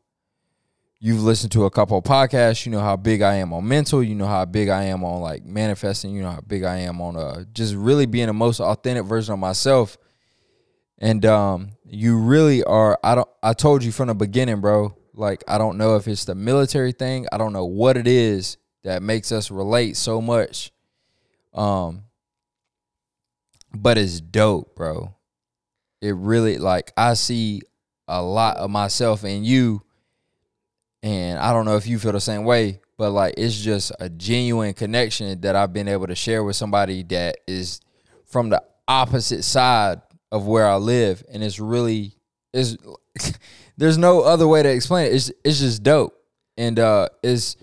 [1.00, 4.14] you've listened to a couple podcasts, you know how big I am on mental, you
[4.14, 7.16] know how big I am on like manifesting, you know how big I am on
[7.16, 9.96] uh just really being the most authentic version of myself.
[10.98, 15.44] And um you really are I don't I told you from the beginning, bro, like
[15.46, 19.02] I don't know if it's the military thing, I don't know what it is that
[19.02, 20.72] makes us relate so much.
[21.54, 22.04] Um
[23.72, 25.14] but it's dope, bro.
[26.00, 27.62] It really like I see
[28.08, 29.82] a lot of myself in you
[31.02, 34.08] and I don't know if you feel the same way, but like it's just a
[34.08, 37.80] genuine connection that I've been able to share with somebody that is
[38.26, 42.14] from the opposite side of where I live, and it's really
[42.52, 42.76] is.
[43.76, 45.14] there's no other way to explain it.
[45.14, 46.14] It's it's just dope,
[46.56, 47.56] and uh, is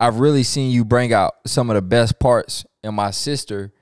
[0.00, 3.72] I've really seen you bring out some of the best parts in my sister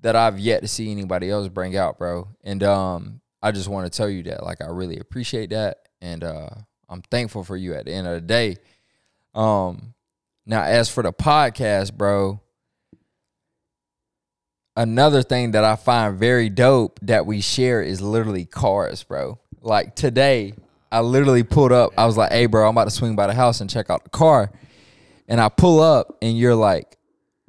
[0.00, 2.28] that I've yet to see anybody else bring out, bro.
[2.42, 6.24] And um, I just want to tell you that, like, I really appreciate that, and
[6.24, 6.48] uh,
[6.90, 8.56] I'm thankful for you at the end of the day.
[9.32, 9.94] Um,
[10.44, 12.40] now as for the podcast, bro,
[14.76, 19.38] another thing that I find very dope that we share is literally cars, bro.
[19.60, 20.54] Like today,
[20.90, 21.92] I literally pulled up.
[21.96, 24.02] I was like, "Hey, bro, I'm about to swing by the house and check out
[24.02, 24.50] the car,"
[25.28, 26.96] and I pull up, and you're like.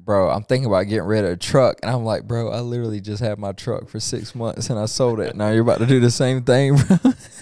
[0.04, 1.78] Bro, I'm thinking about getting rid of a truck.
[1.80, 4.86] And I'm like, bro, I literally just had my truck for six months and I
[4.86, 5.36] sold it.
[5.36, 6.96] Now you're about to do the same thing, bro.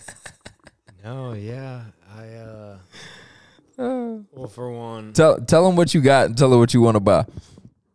[1.04, 1.84] no, yeah,
[2.16, 2.78] I uh,
[3.78, 6.80] Uh, well for one, tell tell them what you got and tell them what you
[6.82, 7.24] want to buy.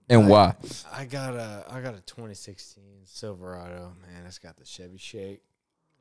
[0.09, 0.55] And I- why?
[0.91, 3.93] I got a I got a 2016 Silverado.
[4.01, 5.41] Man, it's got the Chevy Shake.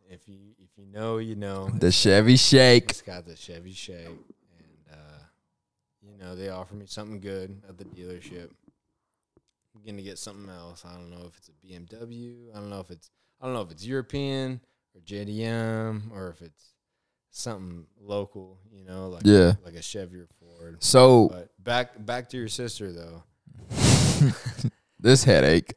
[0.09, 1.69] If you if you know, you know.
[1.71, 2.90] The Chevy Shake.
[2.90, 5.19] It's got the Chevy Shake, and uh,
[6.03, 8.51] you know they offer me something good at the dealership.
[9.75, 10.85] I'm gonna get something else.
[10.87, 12.51] I don't know if it's a BMW.
[12.55, 14.61] I don't know if it's I don't know if it's European
[14.95, 16.75] or JDM or if it's
[17.35, 18.59] something local.
[18.73, 19.55] You know, like Yeah.
[19.64, 20.83] like a Chevy or Ford.
[20.83, 23.23] So But back back to your sister though.
[25.01, 25.75] this headache.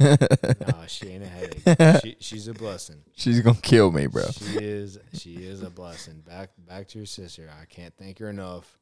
[0.00, 2.00] No, she ain't a headache.
[2.02, 3.02] She, she's a blessing.
[3.16, 4.24] She's gonna kill me, bro.
[4.32, 6.20] She is she is a blessing.
[6.20, 7.50] Back back to your sister.
[7.60, 8.78] I can't thank her enough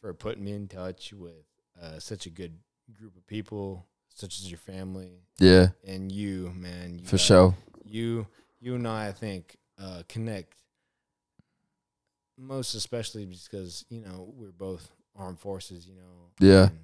[0.00, 1.44] for putting me in touch with
[1.80, 2.58] uh, such a good
[2.98, 6.98] group of people, such as your family Yeah, and you, man.
[6.98, 7.54] You for got- sure.
[7.84, 8.26] You
[8.60, 10.54] you and I, I think, uh, connect
[12.38, 15.86] most especially because you know we're both armed forces.
[15.86, 16.30] You know.
[16.40, 16.64] Yeah.
[16.68, 16.78] and,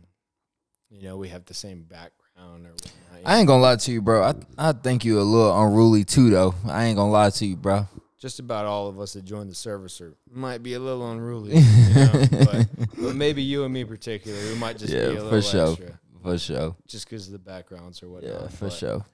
[0.90, 2.92] you know we have the same background or whatnot.
[3.24, 4.22] I ain't gonna lie to you, bro.
[4.22, 6.54] I I think you a little unruly too, though.
[6.66, 7.86] I ain't gonna lie to you, bro.
[8.18, 11.56] just about all of us that joined the service are might be a little unruly,
[11.58, 15.18] you know, but, but maybe you and me particular, we might just Yeah, be a
[15.18, 15.68] for little sure.
[15.70, 16.76] extra For sure.
[16.86, 18.42] just because of the backgrounds or whatnot.
[18.42, 19.04] Yeah, for but, sure.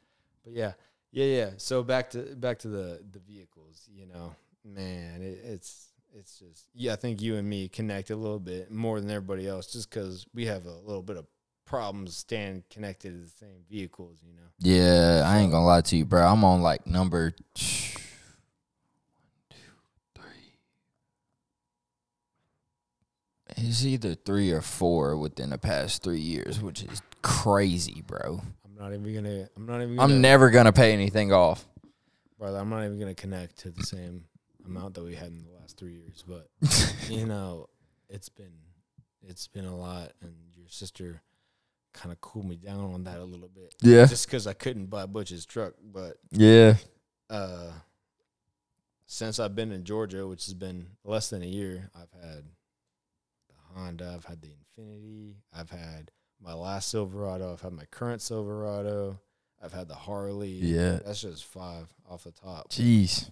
[0.45, 0.73] But yeah,
[1.13, 1.51] yeah, yeah.
[1.59, 3.89] So back to back to the the vehicles.
[3.93, 6.93] You know, man, it, it's it's just yeah.
[6.93, 10.27] I think you and me connect a little bit more than everybody else, just because
[10.35, 11.27] we have a little bit of
[11.67, 14.19] problems staying connected to the same vehicles.
[14.25, 14.49] You know.
[14.59, 16.27] Yeah, I ain't gonna lie to you, bro.
[16.27, 17.35] I'm on like number
[23.57, 28.43] It's either three or four within the past three years, which is crazy, bro.
[28.65, 29.49] I'm not even gonna.
[29.57, 29.97] I'm not even.
[29.97, 31.65] Gonna, I'm never gonna pay anything off.
[32.39, 32.59] brother.
[32.59, 34.25] I'm not even gonna connect to the same
[34.67, 36.25] amount that we had in the last three years.
[36.27, 36.49] But
[37.09, 37.69] you know,
[38.09, 38.53] it's been
[39.27, 41.23] it's been a lot, and your sister
[41.93, 44.87] kind of cooled me down on that a little bit, Yeah, just because I couldn't
[44.87, 45.75] buy Butch's truck.
[45.83, 46.75] But yeah,
[47.31, 47.71] uh,
[49.07, 52.45] since I've been in Georgia, which has been less than a year, I've had
[53.49, 56.11] the Honda, I've had the Infiniti, I've had
[56.43, 59.19] my last Silverado, I've had my current Silverado,
[59.63, 60.51] I've had the Harley.
[60.51, 60.99] Yeah.
[61.05, 62.71] that's just five off the top.
[62.71, 63.31] jeez,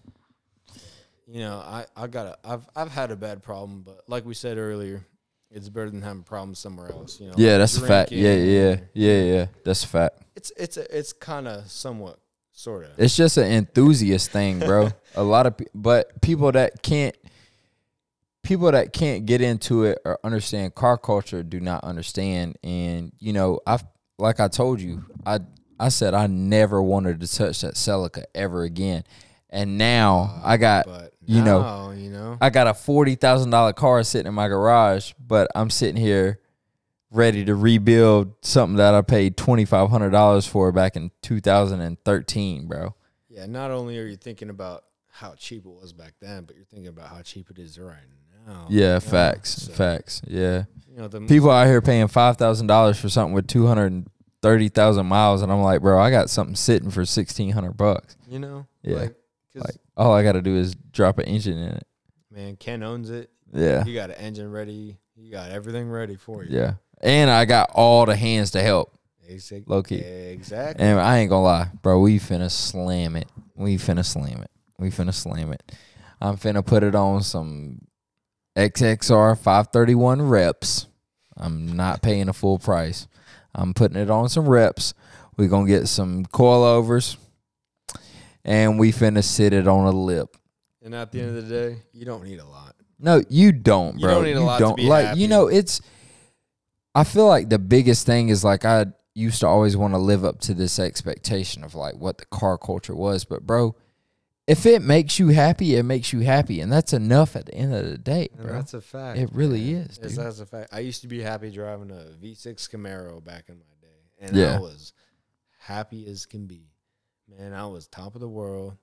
[1.26, 4.34] You know, I I got a I've I've had a bad problem, but like we
[4.34, 5.06] said earlier,
[5.50, 7.20] it's better than having problems somewhere else.
[7.20, 8.12] You know, yeah, like that's a fact.
[8.12, 10.22] Yeah, yeah, yeah, yeah, that's a fact.
[10.34, 12.18] It's it's a, it's kind of somewhat
[12.52, 12.90] sort of.
[12.98, 14.90] It's just an enthusiast thing, bro.
[15.14, 17.16] a lot of, pe- but people that can't,
[18.42, 22.56] people that can't get into it or understand car culture do not understand.
[22.62, 23.78] And you know, I
[24.18, 25.40] like I told you, I
[25.78, 29.04] I said I never wanted to touch that Celica ever again,
[29.52, 33.50] and now oh, I got but you know, you know, I got a forty thousand
[33.50, 36.40] dollar car sitting in my garage, but I'm sitting here
[37.10, 41.40] ready to rebuild something that I paid twenty five hundred dollars for back in two
[41.40, 42.94] thousand and thirteen, bro.
[43.28, 46.64] Yeah, not only are you thinking about how cheap it was back then, but you're
[46.64, 47.96] thinking about how cheap it is right
[48.46, 48.66] now.
[48.68, 49.00] Yeah, you know?
[49.00, 50.22] facts, So, facts.
[50.26, 53.66] Yeah, You know, the people out here paying five thousand dollars for something with two
[53.66, 54.08] hundred and
[54.42, 58.16] thirty thousand miles, and I'm like, bro, I got something sitting for sixteen hundred bucks.
[58.28, 59.14] you know, Yeah, like,
[59.54, 61.86] Like, all I got to do is drop an engine in it.
[62.30, 63.30] man, Ken owns it.
[63.52, 64.98] Yeah, You got an engine ready.
[65.14, 66.56] You got everything ready for you.
[66.58, 68.94] yeah, and I got all the hands to help.
[69.28, 69.64] Exactly.
[69.66, 69.96] Low key.
[69.98, 70.84] Exactly.
[70.84, 72.00] And I ain't gonna lie, bro.
[72.00, 73.28] We finna slam it.
[73.54, 74.50] We finna slam it.
[74.78, 75.62] We finna slam it.
[76.20, 77.82] I'm finna put it on some
[78.56, 80.86] XXR 531 reps.
[81.36, 83.06] I'm not paying a full price.
[83.54, 84.94] I'm putting it on some reps.
[85.36, 87.16] we gonna get some coilovers.
[88.44, 90.36] And we finna sit it on a lip.
[90.84, 92.74] And at the end of the day, you don't need a lot.
[92.98, 94.08] No, you don't, bro.
[94.10, 95.20] You don't need a lot to be like happy.
[95.20, 95.80] you know, it's
[96.94, 100.24] I feel like the biggest thing is like I used to always want to live
[100.24, 103.74] up to this expectation of like what the car culture was, but bro,
[104.46, 107.74] if it makes you happy, it makes you happy, and that's enough at the end
[107.74, 108.52] of the day, And bro.
[108.54, 109.18] that's a fact.
[109.18, 109.82] It really man.
[109.82, 110.24] is, It's- dude.
[110.26, 110.70] That's a fact.
[110.72, 114.56] I used to be happy driving a V6 Camaro back in my day, and Yeah.
[114.56, 114.92] I was
[115.60, 116.71] happy as can be.
[117.38, 118.76] Man, I was top of the world.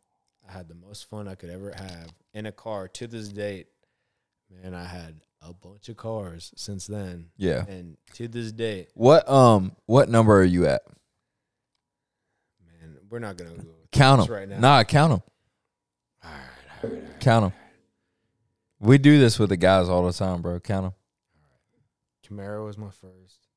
[0.48, 2.88] I had the most fun I could ever have in a car.
[2.88, 3.68] To this date,
[4.50, 7.66] man, I had a bunch of cars since then, Yeah.
[7.68, 10.82] and to this date, What um what number are you at?
[12.82, 14.34] man, we're not gonna go Count them.
[14.34, 14.60] right now.
[14.60, 15.22] Nah, count them.
[16.24, 16.40] All right,
[16.84, 17.20] all right, all right.
[17.20, 17.54] Count them.
[18.80, 20.60] We do this with the guys all the time, bro.
[20.60, 20.94] Count them.
[22.26, 23.48] Camaro was my first.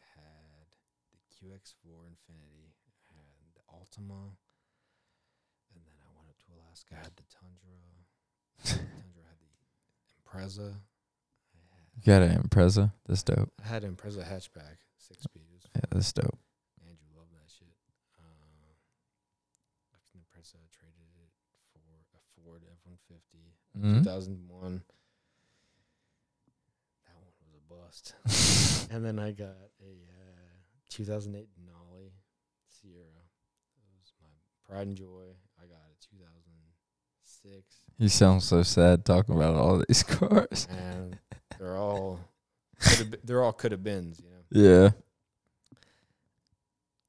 [0.00, 0.66] I had
[1.12, 1.18] the
[1.48, 2.70] QX4 Infiniti.
[3.10, 4.30] I had the Altima.
[5.74, 6.94] And then I went up to Alaska.
[6.94, 7.82] I had the Tundra.
[8.64, 9.50] Tundra had the
[10.32, 10.74] Impreza.
[11.96, 12.92] You got an Impreza.
[13.06, 13.52] That's dope.
[13.62, 15.42] had, I had Impreza hatchback, six speed.
[15.74, 16.38] Yeah, that's dope.
[16.82, 17.68] Andrew loved that shit.
[18.18, 18.72] Uh,
[19.94, 21.30] after the press, I traded it
[21.72, 21.80] for
[22.16, 23.98] a Ford F one fifty, Mhm.
[23.98, 24.82] two thousand one.
[27.06, 28.14] That one was a bust.
[28.90, 30.56] and then I got a uh,
[30.88, 32.10] two thousand eight Denali
[32.68, 33.04] Sierra.
[33.76, 34.28] It was my
[34.64, 35.36] pride and joy.
[35.60, 36.49] I got a two thousand
[37.42, 37.62] six,
[37.98, 40.66] You sound so sad talking about all these cars.
[40.70, 41.18] and
[41.58, 42.20] they're all
[42.80, 44.20] coulda they're all could have beens.
[44.22, 44.90] You know, Yeah.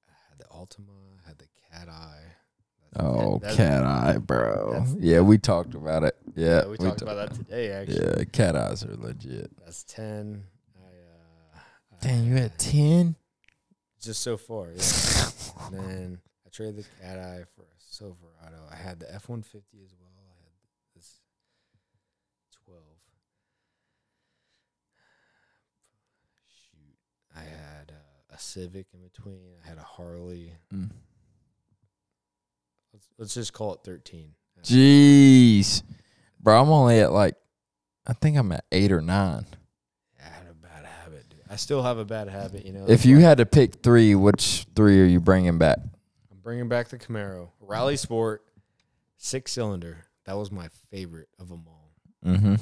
[0.10, 0.90] I had the Altima,
[1.24, 2.18] I had the Cat Eye.
[2.94, 4.86] That's- Oh, that's- cat eye, bro.
[5.00, 6.18] Yeah, we talked about it.
[6.36, 7.72] Yeah, we talked about that today.
[7.72, 9.50] Actually, Yeah, cat eyes are legit.
[9.64, 10.44] That's ten.
[10.78, 11.60] I uh,
[12.02, 13.16] Dang, you I- at ten?
[14.02, 14.72] just so far.
[14.76, 14.84] Yeah.
[15.72, 18.58] and then I traded the cat eye for a Silverado.
[18.70, 20.12] I had the F one fifty as well.
[20.12, 20.52] I had
[20.96, 21.22] this
[22.66, 22.82] twelve.
[26.50, 26.98] Shoot,
[27.36, 29.54] I had uh, a Civic in between.
[29.64, 30.54] I had a Harley.
[30.74, 30.92] Mm.
[32.94, 34.34] Let's let's just call it thirteen.
[34.64, 35.82] Jeez,
[36.40, 37.36] bro, I'm only at like,
[38.06, 39.46] I think I'm at eight or nine.
[40.20, 41.40] I had a bad habit, dude.
[41.50, 42.86] I still have a bad habit, you know.
[42.88, 45.80] If you why- had to pick three, which three are you bringing back?
[46.32, 48.44] I'm bringing back the Camaro Rally Sport,
[49.18, 50.06] six cylinder.
[50.26, 51.92] That was my favorite of them all.
[52.24, 52.56] Mm-hmm.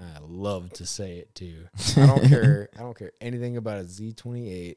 [0.00, 1.66] I love to say it too.
[1.96, 2.68] I don't care.
[2.76, 4.76] I don't care anything about a Z28.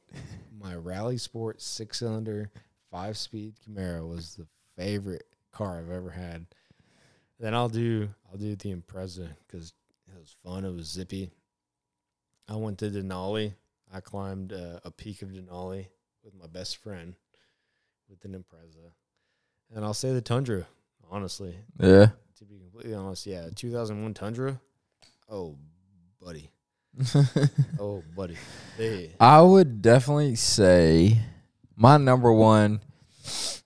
[0.60, 2.50] My Rally Sport six cylinder,
[2.90, 6.46] five speed Camaro was the favorite car I've ever had.
[7.40, 9.74] Then I'll do I'll do the Impreza because
[10.08, 10.66] it was fun.
[10.66, 11.30] It was zippy.
[12.48, 13.54] I went to Denali.
[13.94, 15.88] I climbed uh, a peak of Denali
[16.24, 17.16] with my best friend
[18.10, 18.92] with an Impreza,
[19.76, 20.66] and I'll say the Tundra.
[21.10, 22.08] Honestly, Yeah.
[22.38, 24.62] to be completely honest, yeah, 2001 Tundra.
[25.32, 25.56] Oh,
[26.22, 26.52] buddy.
[27.80, 28.36] Oh, buddy.
[28.78, 31.20] They, I would definitely say
[31.78, 32.82] my number one
[33.24, 33.64] is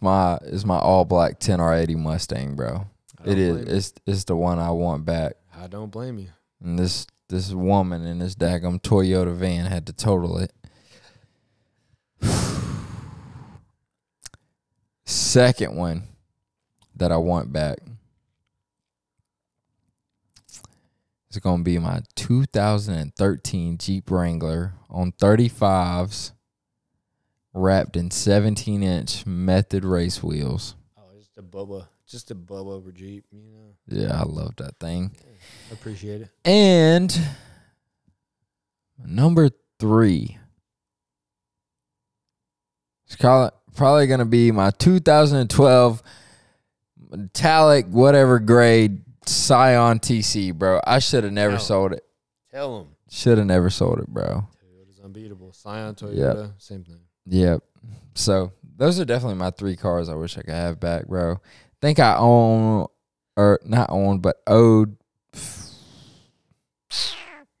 [0.00, 2.86] my is my all black ten R eighty Mustang, bro.
[3.24, 3.76] It is you.
[3.76, 5.34] it's it's the one I want back.
[5.52, 6.28] I don't blame you.
[6.62, 10.52] And this this woman in this daggum Toyota van had to total it.
[15.04, 16.04] Second one
[16.94, 17.78] that I want back
[21.34, 26.32] is going to be my 2013 Jeep Wrangler on 35s
[27.52, 30.76] wrapped in 17 inch method race wheels.
[30.96, 33.24] Oh, just a Bubba, just a Bubba over Jeep.
[33.30, 35.12] You know, Yeah, I love that thing.
[35.70, 36.30] I appreciate it.
[36.44, 37.16] And
[39.04, 40.38] number three.
[43.06, 46.02] It's probably going to be my 2012
[47.10, 50.80] metallic, whatever grade Scion TC, bro.
[50.86, 52.04] I should have never sold it.
[52.52, 54.46] Tell them Should have never sold it, bro.
[54.62, 55.52] Toyota's unbeatable.
[55.52, 57.00] Scion Toyota, same thing.
[57.26, 57.62] Yep.
[58.14, 61.40] So those are definitely my three cars I wish I could have back, bro.
[61.80, 62.86] Think I own,
[63.36, 64.96] or not own, but owed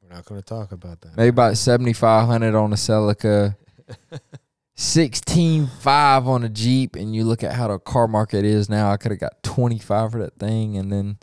[0.02, 1.16] We're not going to talk about that.
[1.16, 3.56] maybe about 7500 on a Celica.
[4.76, 8.90] Sixteen five on a Jeep, and you look at how the car market is now.
[8.90, 11.18] I could have got twenty five for that thing, and then,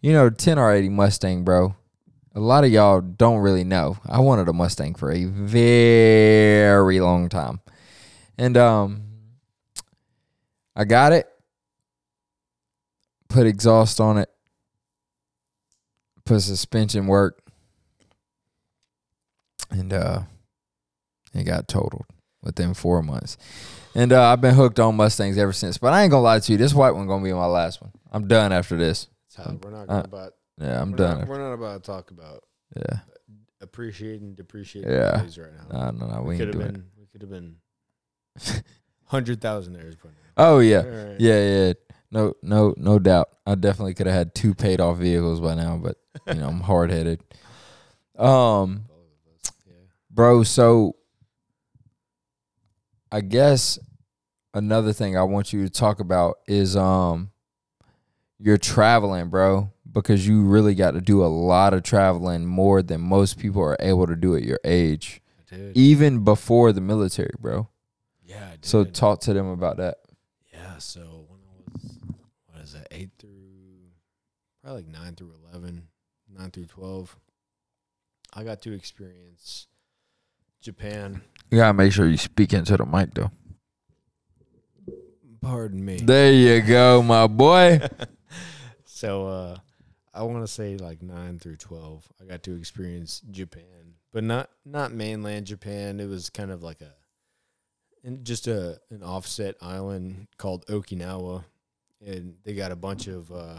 [0.00, 1.76] you know, ten R eighty Mustang, bro.
[2.34, 3.98] A lot of y'all don't really know.
[4.06, 7.60] I wanted a Mustang for a very long time,
[8.38, 9.02] and um,
[10.74, 11.28] I got it.
[13.28, 14.30] Put exhaust on it.
[16.24, 17.38] Put suspension work,
[19.70, 20.22] and uh,
[21.34, 22.06] it got totaled
[22.44, 23.36] within four months.
[23.96, 25.78] And uh, I've been hooked on Mustangs ever since.
[25.78, 27.90] But I ain't gonna lie to you, this white one gonna be my last one.
[28.12, 29.08] I'm done after this.
[29.34, 30.32] Tyler, we're not Uh, going about.
[30.60, 31.18] Yeah, I'm we're done.
[31.20, 32.44] Not, we're not about to talk about
[32.76, 32.98] yeah,
[33.60, 35.20] appreciating, depreciating Yeah.
[35.20, 35.38] right
[35.70, 35.90] now.
[35.92, 36.76] no, no, no, we we could have been.
[36.76, 36.82] it.
[36.98, 37.56] We could have been.
[39.06, 39.96] Hundred thousandaires,
[40.36, 41.20] Oh yeah, right.
[41.20, 41.72] yeah, yeah.
[42.10, 43.28] No, no, no doubt.
[43.46, 46.60] I definitely could have had two paid off vehicles by now, but you know I'm
[46.62, 47.20] hard headed.
[48.18, 49.52] Um, Both of us.
[49.68, 49.74] Yeah.
[50.10, 50.42] bro.
[50.42, 50.96] So
[53.14, 53.78] I guess
[54.54, 57.30] another thing I want you to talk about is um
[58.40, 63.00] you're traveling, bro, because you really got to do a lot of traveling more than
[63.00, 65.76] most people are able to do at your age, did.
[65.76, 67.68] even before the military, bro.
[68.24, 68.48] yeah.
[68.48, 68.64] I did.
[68.64, 69.98] So talk to them about that.
[70.52, 71.98] Yeah, so when I was
[72.46, 73.92] what is that, eight through
[74.60, 75.86] probably like nine through eleven,
[76.28, 77.16] nine through twelve,
[78.34, 79.68] I got to experience
[80.60, 81.22] Japan.
[81.50, 83.30] You gotta make sure you speak into the mic though.
[85.40, 85.96] Pardon me.
[85.96, 87.80] There you go, my boy.
[88.84, 89.58] so uh
[90.12, 94.92] I wanna say like nine through twelve, I got to experience Japan but not not
[94.92, 96.00] mainland Japan.
[96.00, 96.94] It was kind of like a,
[98.04, 101.44] in just a an offset island called Okinawa,
[102.00, 103.58] and they got a bunch of uh,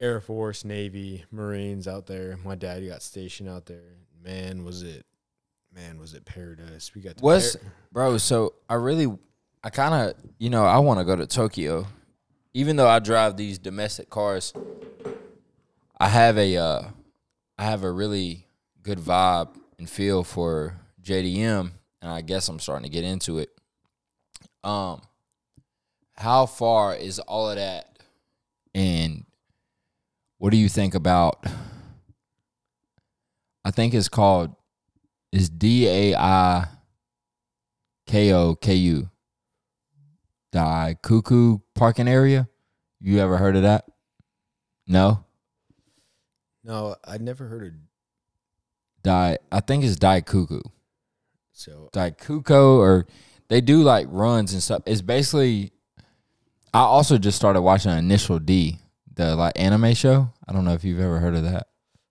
[0.00, 2.38] Air Force, Navy, Marines out there.
[2.44, 3.96] My dad got stationed out there.
[4.22, 5.04] Man, was it,
[5.74, 6.92] man, was it paradise?
[6.94, 8.18] We got to Was- par- bro.
[8.18, 9.06] So I really,
[9.64, 11.86] I kind of, you know, I want to go to Tokyo,
[12.54, 14.52] even though I drive these domestic cars.
[15.98, 16.82] I have a, uh,
[17.58, 18.46] I have a really
[18.82, 21.70] good vibe and feel for JDM,
[22.00, 23.50] and I guess I'm starting to get into it.
[24.64, 25.02] Um,
[26.16, 27.98] how far is all of that,
[28.74, 29.24] and
[30.38, 31.44] what do you think about?
[33.64, 34.54] I think it's called
[35.32, 36.68] is D A I
[38.06, 39.08] K O K U.
[40.52, 42.48] Daikoku parking area.
[43.00, 43.86] You ever heard of that?
[44.86, 45.24] No.
[46.62, 47.72] no, I'd never heard of
[49.02, 49.38] Die.
[49.50, 50.62] I think it's Daikoku.
[51.52, 51.88] so.
[51.92, 53.06] Uh, Daikoku, or
[53.48, 54.82] they do like runs and stuff.
[54.86, 55.72] It's basically.
[56.74, 58.78] I also just started watching Initial D,
[59.14, 60.30] the like anime show.
[60.46, 61.68] I don't know if you've ever heard of that.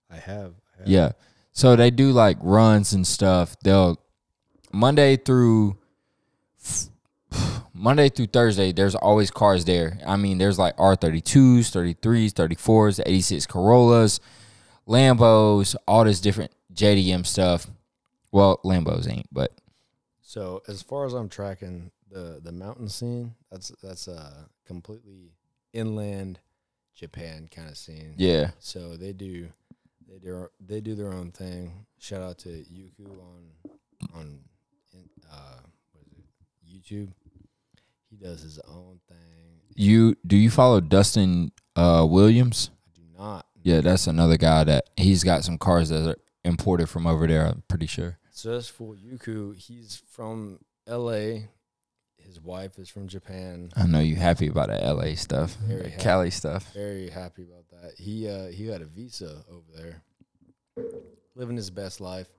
[0.09, 0.53] I have.
[0.76, 0.88] I have.
[0.88, 1.11] Yeah.
[1.54, 3.56] So they do like runs and stuff.
[3.64, 3.99] They'll
[4.72, 5.78] Monday through
[7.74, 9.99] Monday through Thursday, there's always cars there.
[10.06, 14.20] I mean, there's like R32s, 33s, 34s, 86 Corollas,
[14.88, 17.68] Lambos, all this different JDM stuff.
[18.32, 19.52] Well, Lambos ain't, but
[20.22, 25.34] So as far as I'm tracking the the mountain scene, that's that's a completely
[25.74, 26.39] inland
[26.95, 28.14] Japan kind of scene.
[28.18, 28.52] yeah.
[28.60, 29.49] So they do
[30.12, 31.86] they do they do their own thing.
[31.99, 33.72] Shout out to Yuku on
[34.14, 34.39] on
[35.32, 35.59] uh
[35.93, 36.84] what is it?
[36.84, 37.12] YouTube.
[38.09, 39.18] He does his own thing.
[39.76, 42.72] You do you follow Dustin uh, Williams?
[42.86, 43.45] I do not.
[43.64, 47.45] Yeah, that's another guy that he's got some cars that are imported from over there,
[47.47, 48.18] I'm pretty sure.
[48.32, 51.49] So as for Yuku, he's from L.A.
[52.32, 53.71] His wife is from Japan.
[53.75, 56.01] I know you happy about the LA stuff, Very happy.
[56.01, 56.71] Cali stuff.
[56.73, 57.95] Very happy about that.
[57.97, 60.01] He uh he got a visa over there,
[61.36, 62.29] living his best life,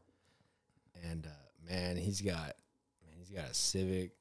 [1.04, 2.56] and uh, man, he's got
[3.04, 4.12] man, he's got a Civic,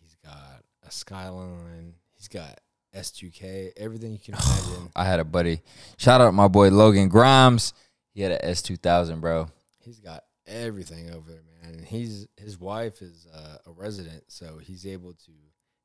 [0.00, 2.58] he's got a Skyline, he's got
[2.92, 4.90] S2K, everything you can imagine.
[4.96, 5.62] I had a buddy.
[5.98, 7.74] Shout out my boy Logan Grimes.
[8.12, 9.46] He had an S two thousand, bro.
[9.84, 11.74] he's got everything over there, man.
[11.74, 15.32] And he's his wife is uh, a resident, so he's able to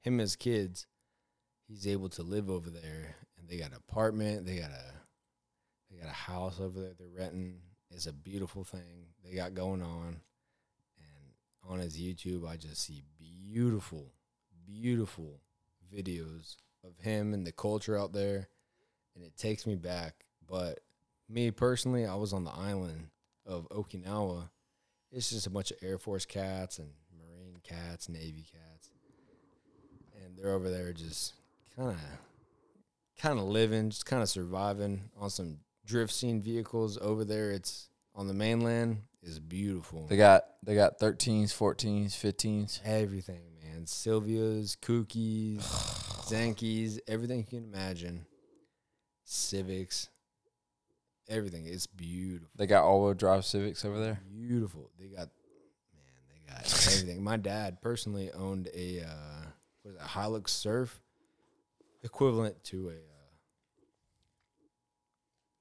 [0.01, 0.87] him his kids.
[1.67, 4.45] He's able to live over there, and they got an apartment.
[4.45, 4.93] They got a
[5.89, 6.93] they got a house over there.
[6.97, 7.59] They're renting.
[7.91, 10.21] It's a beautiful thing they got going on.
[10.99, 14.13] And on his YouTube, I just see beautiful,
[14.65, 15.41] beautiful
[15.93, 18.49] videos of him and the culture out there,
[19.15, 20.25] and it takes me back.
[20.47, 20.79] But
[21.29, 23.09] me personally, I was on the island
[23.47, 24.49] of Okinawa.
[25.11, 28.89] It's just a bunch of Air Force cats and Marine cats, Navy cats,
[30.15, 31.33] and they're over there just
[31.75, 31.97] kind of,
[33.17, 37.51] kind of living, just kind of surviving on some drift scene vehicles over there.
[37.51, 40.07] It's on the mainland is beautiful.
[40.07, 42.81] They got they got thirteens, fourteens, fifteens.
[42.83, 43.85] Everything, man.
[43.85, 45.61] Silvia's, Kookies,
[46.27, 48.25] Zankies, everything you can imagine.
[49.23, 50.09] Civics,
[51.29, 51.65] everything.
[51.65, 52.49] It's beautiful.
[52.55, 54.19] They got all wheel drive Civics over there.
[54.29, 54.91] Beautiful.
[54.99, 55.29] They got
[55.93, 57.23] man, they got everything.
[57.23, 59.45] My dad personally owned a uh
[59.83, 61.01] what is it, Hilux Surf
[62.03, 62.95] equivalent to a uh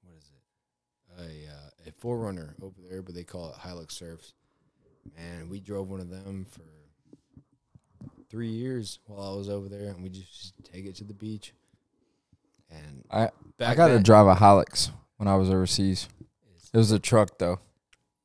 [0.03, 1.47] what is it?
[1.47, 4.33] A uh, a 4Runner over there, but they call it Hilux Surfs.
[5.17, 6.63] And we drove one of them for
[8.29, 11.53] three years while I was over there and we just, take it to the beach.
[12.69, 16.07] And I back I got to drive a Hilux when I was overseas.
[16.73, 17.59] It was a truck though.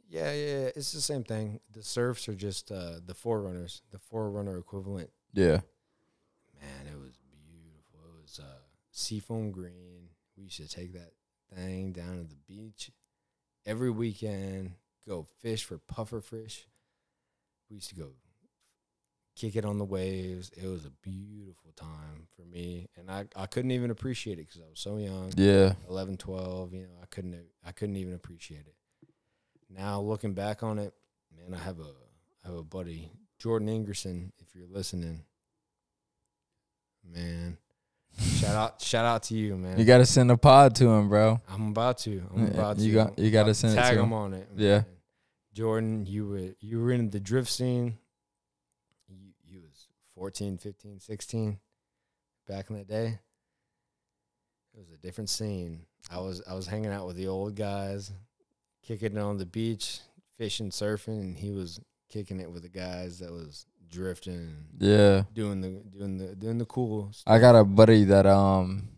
[0.09, 1.61] Yeah, yeah, yeah, it's the same thing.
[1.72, 5.09] The surfs are just uh, the 4Runners, the 4Runner equivalent.
[5.32, 5.61] Yeah.
[6.61, 7.18] Man, it was
[7.49, 8.18] beautiful.
[8.18, 8.59] It was uh,
[8.90, 10.09] seafoam green.
[10.36, 11.12] We used to take that
[11.55, 12.90] thing down to the beach
[13.64, 14.72] every weekend.
[15.09, 16.66] Go fish for puffer fish.
[17.70, 18.11] We used to go
[19.43, 20.51] kick it on the waves.
[20.57, 24.61] It was a beautiful time for me, and I, I couldn't even appreciate it because
[24.62, 25.32] I was so young.
[25.36, 25.72] Yeah.
[25.88, 27.36] 11, 12, you know, I couldn't
[27.66, 28.74] I couldn't even appreciate it.
[29.68, 30.95] Now looking back on it,
[31.36, 31.90] man, I have a
[32.45, 35.22] I have a buddy, Jordan Ingerson, if you're listening.
[37.12, 37.59] Man.
[38.18, 39.78] Shout out shout out to you, man.
[39.78, 41.40] You got to send a pod to him, bro.
[41.49, 42.22] I'm about to.
[42.34, 42.84] I'm about to.
[42.84, 44.12] you got- you gotta About send it tag to him him.
[44.12, 44.49] on it.
[44.57, 44.82] Yeah.
[45.55, 47.97] Jordan, you were you were in the drift scene.
[50.17, 51.59] You you 14, 15, 16
[52.49, 53.19] back in the day.
[54.75, 55.83] It was a different scene.
[56.11, 58.11] I was I was hanging out with the old guys.
[58.83, 60.01] kicking it on the beach,
[60.37, 61.79] fishing, surfing, and he was
[62.11, 65.25] kicking it with the guys that was drifting, Yeah.
[65.35, 67.13] doing the doing the doing the cool.
[67.27, 68.89] I got a buddy that um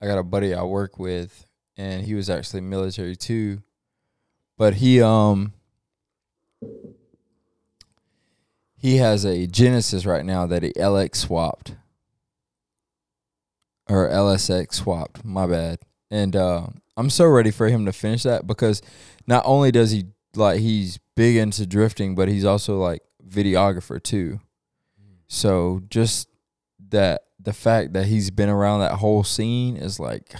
[0.00, 3.62] I got a buddy I work with and he was actually military too.
[4.58, 5.52] But he um
[8.86, 11.74] he has a Genesis right now that he LX swapped.
[13.88, 15.80] Or LSX swapped, my bad.
[16.08, 18.82] And uh I'm so ready for him to finish that because
[19.26, 20.04] not only does he
[20.36, 24.38] like he's big into drifting, but he's also like videographer too.
[25.26, 26.28] So just
[26.90, 30.32] that the fact that he's been around that whole scene is like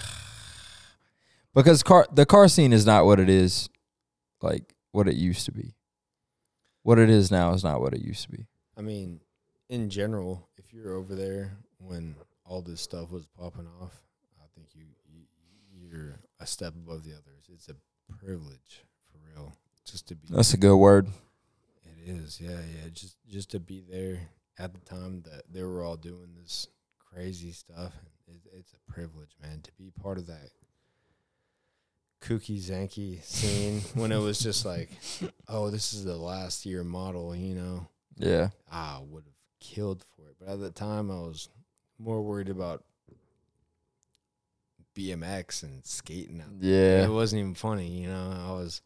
[1.53, 3.67] because car the car scene is not what it is
[4.41, 5.73] like what it used to be.
[6.87, 8.45] What it is now is not what it used to be.
[8.77, 9.19] I mean,
[9.67, 12.15] in general, if you're over there when
[12.45, 13.91] all this stuff was popping off,
[14.39, 15.25] I think you, you
[15.69, 17.49] you're a step above the others.
[17.53, 17.75] It's a
[18.23, 20.29] privilege for real, just to be.
[20.29, 21.07] That's a good word.
[21.83, 22.89] It is, yeah, yeah.
[22.93, 24.21] Just just to be there
[24.57, 27.91] at the time that they were all doing this crazy stuff.
[28.29, 30.51] It, it's a privilege, man, to be part of that
[32.21, 34.89] kooky zanky scene when it was just like,
[35.47, 37.87] oh, this is the last year model, you know.
[38.17, 38.49] Yeah.
[38.71, 40.35] I would have killed for it.
[40.39, 41.49] But at the time, I was
[41.99, 42.83] more worried about
[44.95, 47.05] BMX and skating out Yeah.
[47.05, 48.33] it wasn't even funny, you know.
[48.47, 48.81] I was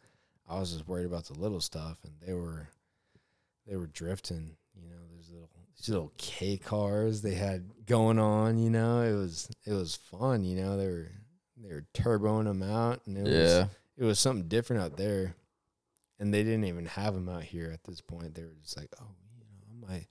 [0.50, 2.68] I was just worried about the little stuff and they were
[3.66, 8.58] they were drifting, you know, there's little these little K cars they had going on,
[8.58, 9.02] you know.
[9.02, 10.76] It was it was fun, you know.
[10.78, 11.12] They were
[11.64, 13.32] they were turboing them out and it was
[13.98, 15.36] it was something different out there.
[16.20, 18.36] And they didn't even have them out here at this point.
[18.36, 20.08] They were just like, "Oh, you know, I might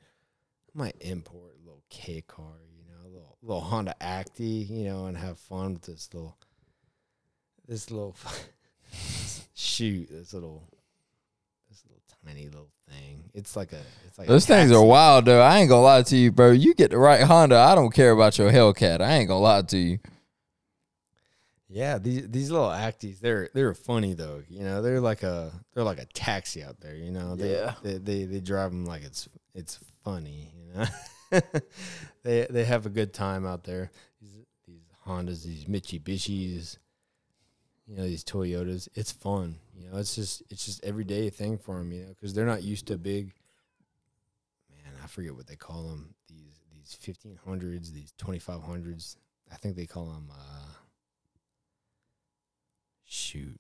[0.74, 4.84] I might import a little K car, you know, a little little Honda Acty, you
[4.84, 6.36] know, and have fun with this little
[7.68, 8.16] this little
[9.55, 10.68] shoot, this little
[11.68, 13.30] this little tiny little thing.
[13.32, 15.40] It's like a it's like Those things are wild though.
[15.42, 16.51] I ain't gonna lie to you, bro.
[16.51, 17.57] You get the right Honda.
[17.57, 19.01] I don't care about your Hellcat.
[19.01, 19.98] I ain't gonna lie to you.
[21.73, 24.43] Yeah, these these little Actys, they're they're funny though.
[24.49, 26.97] You know, they're like a they're like a taxi out there.
[26.97, 27.75] You know, they, Yeah.
[27.85, 30.53] they they they drive them like it's it's funny.
[30.59, 31.41] You know,
[32.25, 33.93] they they have a good time out there.
[34.21, 36.79] These these Hondas, these Mitsubishis,
[37.87, 38.89] you know, these Toyotas.
[38.95, 39.57] It's fun.
[39.79, 41.93] You know, it's just it's just everyday thing for them.
[41.93, 43.33] You know, because they're not used to big.
[44.71, 46.16] Man, I forget what they call them.
[46.29, 49.16] These these fifteen hundreds, these twenty five hundreds.
[49.53, 50.31] I think they call them.
[50.33, 50.66] Uh,
[53.11, 53.59] shoot.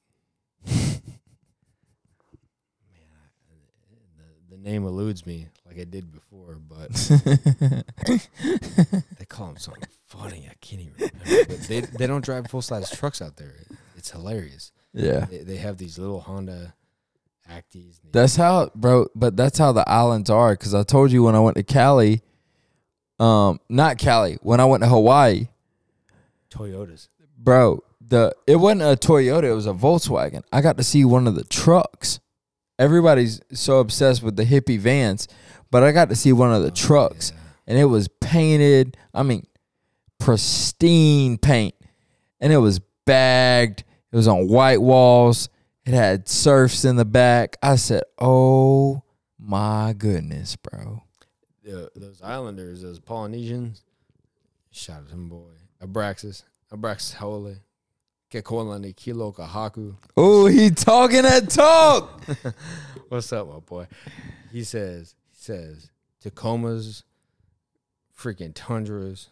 [0.66, 1.02] Man,
[4.48, 6.92] the, name eludes me like it did before, but
[9.18, 10.48] they call them something funny.
[10.50, 11.44] I can't even remember.
[11.48, 13.54] But they they don't drive full size trucks out there.
[13.96, 14.72] It's hilarious.
[14.92, 15.26] yeah.
[15.26, 16.74] They, they have these little Honda
[17.50, 17.98] Actys.
[18.12, 19.08] That's how, bro.
[19.14, 20.52] But that's how the islands are.
[20.52, 22.22] Because I told you when I went to Cali,
[23.18, 24.38] um, not Cali.
[24.42, 25.48] When I went to Hawaii,
[26.50, 27.08] Toyotas.
[27.36, 29.44] bro, the it wasn't a Toyota.
[29.44, 30.42] It was a Volkswagen.
[30.52, 32.20] I got to see one of the trucks.
[32.78, 35.28] Everybody's so obsessed with the hippie vans,
[35.70, 37.40] but I got to see one of the oh, trucks, Yeah.
[37.68, 38.96] and it was painted.
[39.14, 39.46] I mean,
[40.18, 41.74] pristine paint,
[42.40, 43.84] and it was bagged.
[44.12, 45.48] It was on white walls.
[45.86, 47.56] It had surfs in the back.
[47.62, 49.02] I said, "Oh
[49.38, 51.02] my goodness, bro!"
[51.62, 53.82] the, those islanders, those Polynesians,
[54.70, 55.52] shout out to them boy.
[55.82, 56.42] Abraxas,
[56.72, 57.14] Abraxas
[58.32, 59.96] Hole, Kekolani Kilo Kahaku.
[60.16, 62.22] Oh, he talking that talk.
[63.08, 63.86] What's up, my boy?
[64.52, 65.90] He says, he says,
[66.24, 67.02] Tacomas,
[68.16, 69.28] freaking Tundras.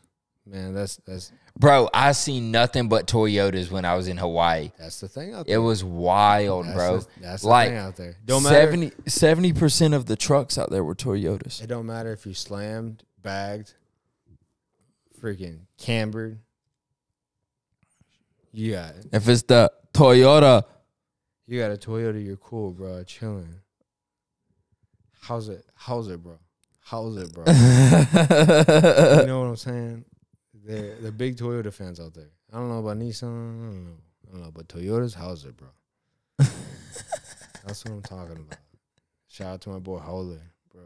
[0.46, 4.70] Man, that's that's Bro, I seen nothing but Toyotas when I was in Hawaii.
[4.78, 5.56] that's the thing out there.
[5.56, 6.98] It was wild, that's bro.
[6.98, 8.16] The, that's the like thing out there.
[8.24, 8.90] Don't matter.
[9.06, 11.62] 70 percent of the trucks out there were Toyotas.
[11.62, 13.74] It don't matter if you slammed, bagged,
[15.20, 16.38] freaking cambered.
[18.58, 19.06] You got it.
[19.12, 20.64] If it's the Toyota,
[21.46, 23.04] You got a Toyota, you're cool, bro.
[23.04, 23.54] Chilling.
[25.20, 25.64] How's it?
[25.76, 26.38] How's it, bro?
[26.80, 27.44] How's it, bro?
[27.46, 30.04] you know what I'm saying?
[30.52, 32.30] They're the big Toyota fans out there.
[32.52, 33.22] I don't know about Nissan.
[33.28, 33.96] I don't know.
[34.26, 35.68] I don't know, but Toyotas, how's it, bro?
[36.38, 38.58] That's what I'm talking about.
[39.28, 40.42] Shout out to my boy Howler,
[40.72, 40.82] bro.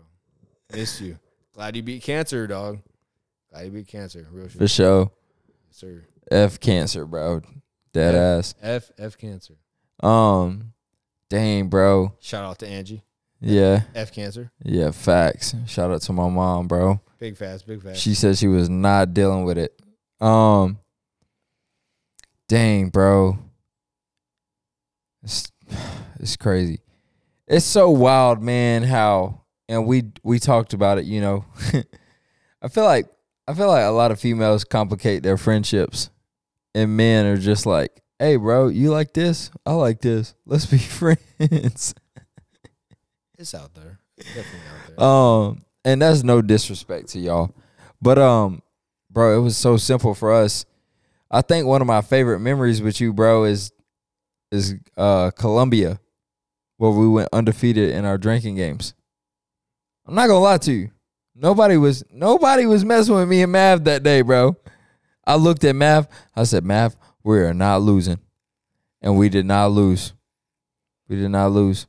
[0.74, 1.18] Missed you.
[1.54, 2.80] Glad you beat cancer, dog.
[3.50, 4.28] Glad you beat cancer.
[4.30, 5.10] Real shit, for sure.
[5.68, 6.04] Yes, sir.
[6.30, 7.40] F cancer, bro.
[7.92, 8.54] Dead ass.
[8.62, 9.54] F F cancer.
[10.00, 10.72] Um,
[11.28, 12.14] dang, bro.
[12.20, 13.02] Shout out to Angie.
[13.40, 14.50] Yeah, F cancer.
[14.62, 14.90] yeah.
[14.92, 15.54] Facts.
[15.66, 17.00] Shout out to my mom, bro.
[17.18, 18.00] Big fast, big fast.
[18.00, 19.78] She said she was not dealing with it.
[20.20, 20.78] Um,
[22.48, 23.38] dang, bro.
[25.22, 25.50] It's-
[26.20, 26.80] it's crazy.
[27.46, 28.82] It's so wild, man.
[28.84, 31.04] How and we we talked about it.
[31.04, 31.44] You know,
[32.62, 33.06] I feel like
[33.48, 36.10] I feel like a lot of females complicate their friendships,
[36.74, 39.50] and men are just like, "Hey, bro, you like this?
[39.66, 40.34] I like this.
[40.46, 41.94] Let's be friends."
[43.38, 43.98] It's out there.
[44.18, 45.04] Definitely out there.
[45.06, 47.54] Um, and that's no disrespect to y'all,
[48.00, 48.62] but um,
[49.10, 50.64] bro, it was so simple for us.
[51.30, 53.72] I think one of my favorite memories with you, bro, is
[54.52, 55.98] is uh Columbia,
[56.76, 58.94] where we went undefeated in our drinking games.
[60.06, 60.90] I'm not gonna lie to you.
[61.34, 64.56] Nobody was nobody was messing with me and Mav that day, bro.
[65.26, 66.08] I looked at Mav.
[66.34, 68.18] I said, Mav, we are not losing,
[69.00, 70.12] and we did not lose.
[71.08, 71.86] We did not lose.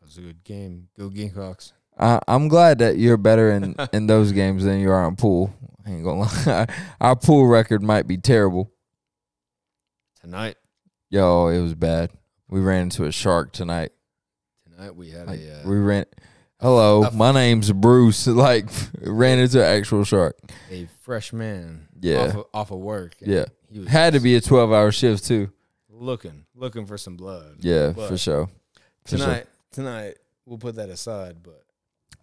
[0.00, 0.88] It was a good game.
[0.98, 1.72] Go Gamecocks.
[1.98, 5.54] I, I'm glad that you're better in, in those games than you are in pool.
[5.86, 6.66] I ain't gonna lie.
[7.00, 8.70] Our pool record might be terrible.
[10.20, 10.56] Tonight,
[11.10, 12.10] Yo, it was bad.
[12.48, 13.92] We ran into a shark tonight.
[14.64, 16.06] tonight we had Like, a uh, we ran.
[16.62, 18.26] Hello, my name's Bruce.
[18.42, 18.66] Like
[19.00, 20.38] ran into an actual shark.
[20.70, 21.88] a fresh man.
[22.00, 22.18] Yeah.
[22.28, 23.14] Off of, off of work.
[23.20, 25.50] and Yeah, He was had to be a 12 hour shift too.
[25.90, 27.56] looking, looking for some blood.
[27.60, 28.48] Yeah, But for sure.
[29.04, 29.26] For sure.
[29.26, 30.14] Tonight, tonight
[30.46, 31.36] we'll put that aside.
[31.42, 31.62] But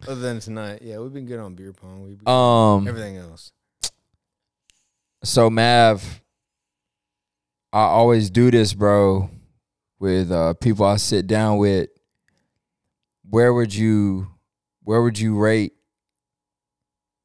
[0.08, 2.02] other than tonight, yeah, we've been good on beer pong.
[2.06, 2.88] We've been Um.
[2.88, 3.52] everything else.
[5.22, 6.22] So Mav,
[7.74, 9.28] I always do this, bro,
[9.98, 11.90] with uh, people I sit down with.
[13.30, 14.28] Where would you,
[14.82, 15.72] where would you rate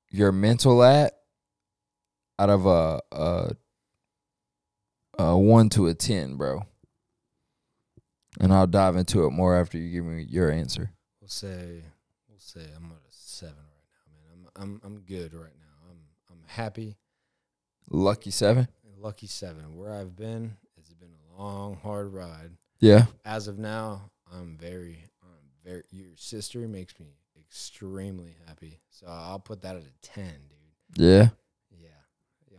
[0.09, 1.13] your mental at
[2.37, 3.55] out of a a,
[5.17, 6.61] a one to a ten, bro?
[8.39, 10.91] And I'll dive into it more after you give me your answer.
[11.21, 11.81] We'll say,
[12.29, 14.49] we'll say I'm at a seven right now, man.
[14.55, 15.89] I'm, I'm, I'm good right now.
[15.89, 15.97] I'm,
[16.29, 16.97] I'm happy.
[17.89, 18.67] Lucky seven.
[18.99, 19.75] Lucky seven.
[19.77, 22.51] Where I've been, it's been a long, hard ride.
[22.79, 23.05] Yeah.
[23.23, 25.04] As of now, I'm very,
[25.65, 25.83] very.
[25.91, 27.07] Your sister makes me
[27.37, 28.79] extremely happy.
[28.89, 31.03] So I'll put that at a ten, dude.
[31.05, 31.29] Yeah.
[31.71, 31.89] Yeah.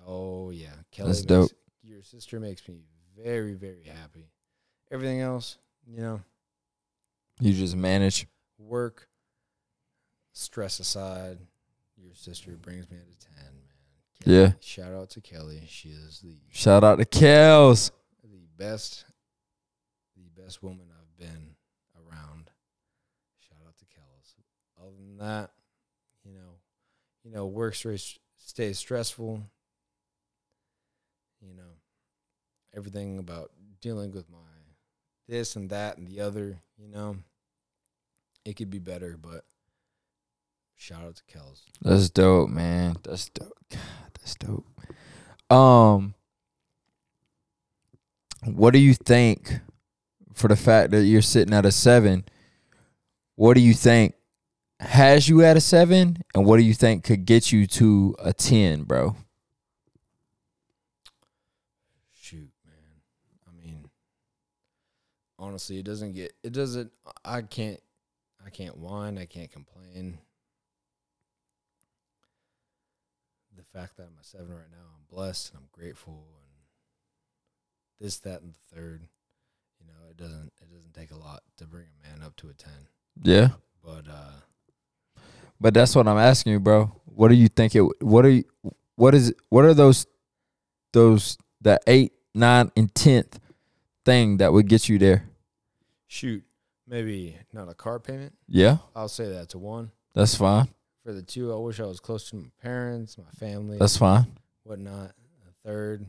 [0.06, 0.68] Oh yeah.
[0.90, 1.50] Kelly That's makes, dope.
[1.82, 2.80] Your sister makes me
[3.16, 4.30] very, very happy.
[4.90, 6.20] Everything else, you know,
[7.40, 8.26] You just manage.
[8.58, 9.08] work,
[10.32, 11.38] stress aside,
[11.96, 14.34] your sister brings me at a ten, man.
[14.34, 14.52] Yeah.
[14.60, 15.62] Shout out to Kelly.
[15.68, 17.90] She is the Shout out to Kels.
[18.22, 19.04] the best
[20.16, 21.54] the best woman I've been
[21.96, 22.50] around.
[23.40, 24.34] Shout out to Kellis.
[24.80, 25.50] Other than that,
[26.24, 26.58] you know,
[27.24, 29.42] you know, work stays stays stressful.
[31.40, 31.62] You know,
[32.74, 33.50] everything about
[33.80, 34.38] dealing with my
[35.28, 37.16] this and that and the other, you know,
[38.44, 39.44] it could be better, but
[40.76, 41.62] shout out to Kels.
[41.82, 42.96] That's dope, man.
[43.02, 43.52] That's dope.
[43.70, 43.80] God,
[44.20, 44.66] that's dope.
[45.50, 46.14] Um,
[48.44, 49.60] what do you think
[50.32, 52.24] for the fact that you're sitting at a seven?
[53.34, 54.14] What do you think
[54.80, 58.32] has you at a seven, and what do you think could get you to a
[58.32, 59.16] ten, bro?
[62.20, 62.74] Shoot, man.
[63.48, 63.90] I mean,
[65.38, 66.92] honestly, it doesn't get it doesn't
[67.24, 67.80] I can't
[68.44, 70.18] I can't whine, I can't complain.
[73.56, 76.46] The fact that I'm a seven right now, I'm blessed and I'm grateful and
[77.98, 79.00] this, that, and the third.
[79.80, 82.48] You know, it doesn't it doesn't take a lot to bring a man up to
[82.50, 82.88] a ten.
[83.22, 83.48] Yeah,
[83.82, 84.32] But uh
[85.60, 86.92] but that's what I'm asking you, bro.
[87.04, 87.82] What do you think it?
[88.02, 88.44] What are you?
[88.96, 89.32] What is?
[89.48, 90.06] What are those?
[90.92, 93.38] Those the eight, nine, and tenth
[94.04, 95.24] thing that would get you there?
[96.08, 96.42] shoot,
[96.86, 98.32] maybe not a car payment.
[98.48, 99.90] Yeah, I'll say that's a one.
[100.14, 100.68] that's fine.
[101.04, 103.78] For the two, I wish I was close to my parents, my family.
[103.78, 104.26] That's fine.
[104.64, 105.10] whatnot.
[105.46, 106.06] A third,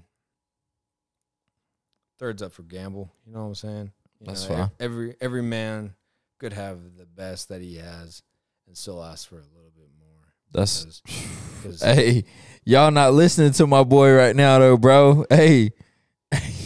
[2.19, 3.11] third's up for gamble.
[3.25, 3.91] You know what I'm saying?
[4.19, 4.69] You That's know, fine.
[4.79, 5.93] Every every man
[6.39, 8.23] could have the best that he has,
[8.67, 10.23] and still ask for a little bit more.
[10.51, 12.25] That's Because- 'cause- hey,
[12.65, 15.25] y'all not listening to my boy right now though, bro.
[15.29, 15.71] Hey,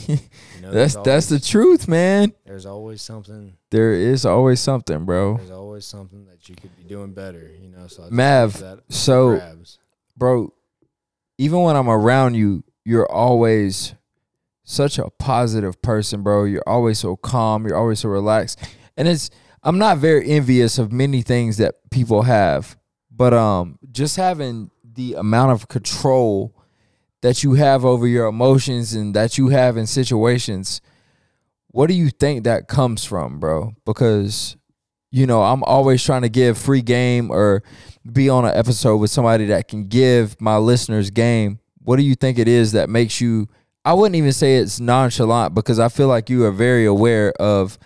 [0.07, 0.17] you
[0.61, 2.33] know, that's there's that's the truth, man.
[2.45, 3.53] There's always something.
[3.69, 5.37] There is always something, bro.
[5.37, 7.49] There's always something that you could be doing better.
[7.61, 9.79] You know, so I Mav, use that for so- grabs.
[10.17, 10.53] bro,
[11.37, 13.93] even when I'm around you, you're always
[14.63, 16.43] such a positive person, bro.
[16.45, 17.65] You're always so calm.
[17.67, 18.59] You're always so relaxed.
[18.97, 19.29] And it's
[19.63, 22.77] I'm not very envious of many things that people have,
[23.11, 26.55] but um just having the amount of control
[27.21, 30.81] that you have over your emotions and that you have in situations,
[31.67, 33.73] what do you think that comes from, bro?
[33.85, 34.57] Because
[35.11, 37.63] you know, I'm always trying to give free game or
[38.09, 41.59] be on an episode with somebody that can give my listeners game.
[41.79, 43.47] What do you think it is that makes you
[43.83, 47.77] I wouldn't even say it's nonchalant because I feel like you are very aware of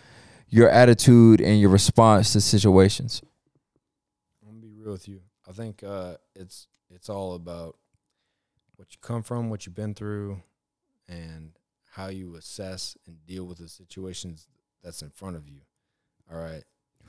[0.56, 3.22] your attitude and your response to situations?
[4.42, 5.20] I'm gonna be real with you.
[5.48, 7.76] I think uh, it's it's all about
[8.78, 10.42] what you come from, what you've been through,
[11.10, 11.52] and
[11.92, 14.48] how you assess and deal with the situations
[14.82, 15.60] that's in front of you.
[16.32, 16.64] All right.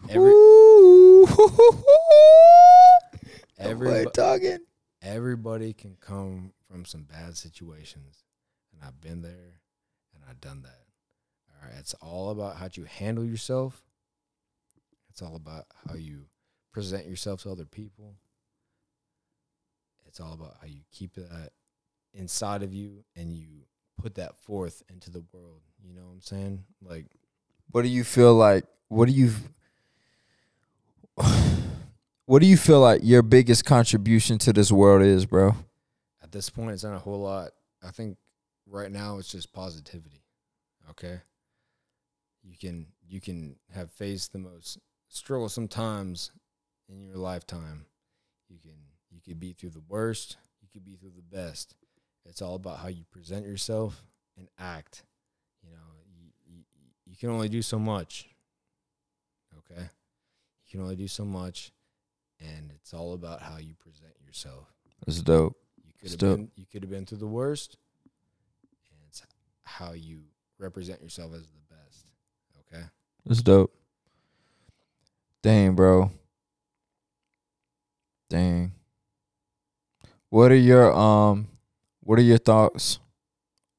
[0.09, 0.33] Every
[3.59, 4.59] everybody, talking.
[5.01, 8.25] everybody can come from some bad situations,
[8.73, 9.61] and I've been there,
[10.15, 10.86] and I've done that.
[11.67, 11.81] All right.
[11.81, 13.83] It's all about how you handle yourself.
[15.11, 16.27] It's all about how you
[16.73, 18.15] present yourself to other people.
[20.07, 21.51] It's all about how you keep that
[22.15, 23.47] inside of you and you
[24.01, 25.63] put that forth into the world.
[25.83, 26.65] You know what I'm saying?
[26.83, 27.07] Like
[27.71, 28.65] What do you feel like?
[28.89, 29.33] What do you
[32.27, 35.55] What do you feel like your biggest contribution to this world is, bro?
[36.23, 37.51] at this point, it's not a whole lot.
[37.87, 38.19] I think
[38.69, 40.25] right now it's just positivity.
[40.91, 41.21] Okay,
[42.47, 44.79] you can you can have faced the most
[45.09, 46.31] strugglesome times
[46.89, 47.87] in your lifetime.
[48.49, 48.77] You can
[49.11, 50.37] you could be through the worst.
[50.63, 51.75] You could be through the best.
[52.25, 54.03] It's all about how you present yourself
[54.37, 55.05] and act.
[55.63, 55.79] You know,
[56.15, 56.63] you, you,
[57.05, 58.29] you can only do so much.
[59.59, 61.73] Okay, you can only do so much,
[62.41, 64.67] and it's all about how you present yourself.
[65.05, 65.57] That's dope.
[65.85, 67.77] You could have been you could have been through the worst,
[68.91, 69.23] and it's
[69.65, 70.23] how you
[70.59, 71.66] represent yourself as the.
[73.27, 73.73] That's dope.
[75.43, 76.11] Dang, bro.
[78.31, 78.73] Dang.
[80.31, 81.49] What are your um
[82.01, 82.99] what are your thoughts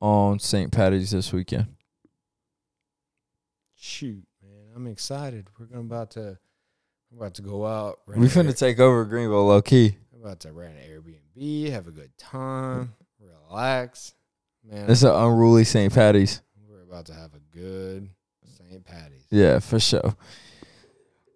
[0.01, 0.71] on St.
[0.71, 1.67] Patty's this weekend?
[3.75, 5.47] Shoot, man, I'm excited.
[5.59, 6.37] We're gonna about to
[7.11, 7.99] we're about to go out.
[8.07, 9.97] We're finna Air- take over Greenville low key.
[10.11, 12.93] we're about to rent an Airbnb, have a good time,
[13.49, 14.13] relax.
[14.69, 15.93] Man, It's an unruly St.
[15.93, 16.41] Patty's.
[16.67, 18.09] we're about to have a good
[19.29, 20.15] Yeah, for sure.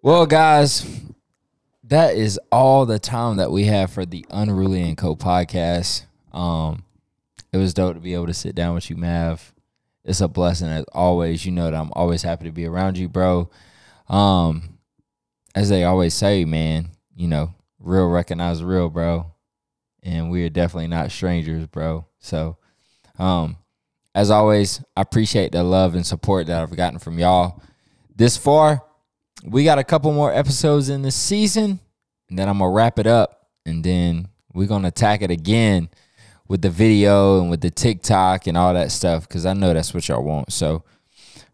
[0.02, 1.00] Well, guys,
[1.84, 6.04] that is all the time that we have for the Unruly and Co podcast.
[6.32, 6.84] Um,
[7.52, 9.52] it was dope to be able to sit down with you, Mav.
[10.04, 11.44] It's a blessing as always.
[11.46, 13.50] You know that I'm always happy to be around you, bro.
[14.08, 14.78] Um,
[15.54, 19.26] as they always say, man, you know, real recognize real, bro.
[20.02, 22.06] And we are definitely not strangers, bro.
[22.18, 22.56] So,
[23.18, 23.56] um,
[24.14, 27.62] as always, I appreciate the love and support that I've gotten from y'all
[28.14, 28.84] this far.
[29.44, 31.80] We got a couple more episodes in this season,
[32.28, 35.88] and then I'm gonna wrap it up, and then we're gonna attack it again
[36.46, 39.94] with the video and with the TikTok and all that stuff because I know that's
[39.94, 40.52] what y'all want.
[40.52, 40.84] So,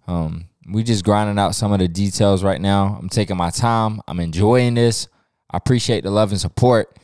[0.09, 2.98] um, we just grinding out some of the details right now.
[3.00, 4.00] I'm taking my time.
[4.09, 5.09] I'm enjoying this.
[5.50, 6.98] I appreciate the love and support.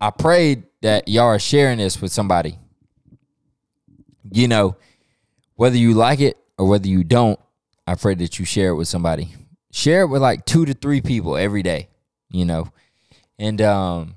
[0.00, 2.58] I prayed that y'all are sharing this with somebody.
[4.30, 4.76] You know,
[5.54, 7.38] whether you like it or whether you don't,
[7.86, 9.34] I pray that you share it with somebody.
[9.72, 11.88] Share it with like two to three people every day,
[12.30, 12.70] you know,
[13.38, 14.16] and um,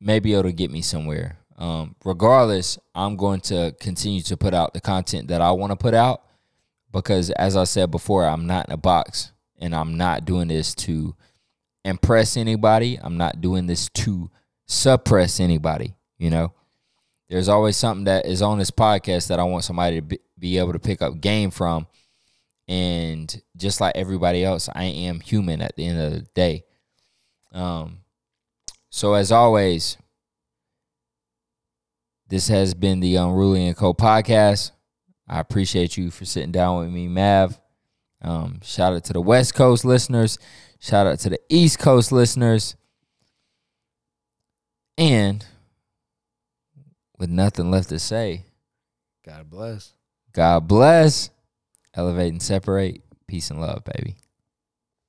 [0.00, 1.38] maybe it'll get me somewhere.
[1.56, 5.76] Um, regardless, I'm going to continue to put out the content that I want to
[5.76, 6.22] put out
[6.92, 10.74] because, as I said before, I'm not in a box and I'm not doing this
[10.76, 11.14] to
[11.84, 12.98] impress anybody.
[13.00, 14.30] I'm not doing this to
[14.66, 16.54] suppress anybody, you know
[17.30, 20.72] there's always something that is on this podcast that I want somebody to be, able
[20.72, 21.86] to pick up game from.
[22.66, 26.64] And just like everybody else, I am human at the end of the day.
[27.52, 27.98] Um,
[28.90, 29.96] so as always,
[32.28, 34.72] this has been the Unruly and Co podcast.
[35.28, 37.60] I appreciate you for sitting down with me, Mav.
[38.22, 40.36] Um, shout out to the West Coast listeners.
[40.80, 42.74] Shout out to the East Coast listeners.
[44.98, 45.44] And
[47.20, 48.46] with nothing left to say,
[49.24, 49.92] God bless.
[50.32, 51.30] God bless.
[51.94, 53.02] Elevate and separate.
[53.26, 54.16] Peace and love, baby.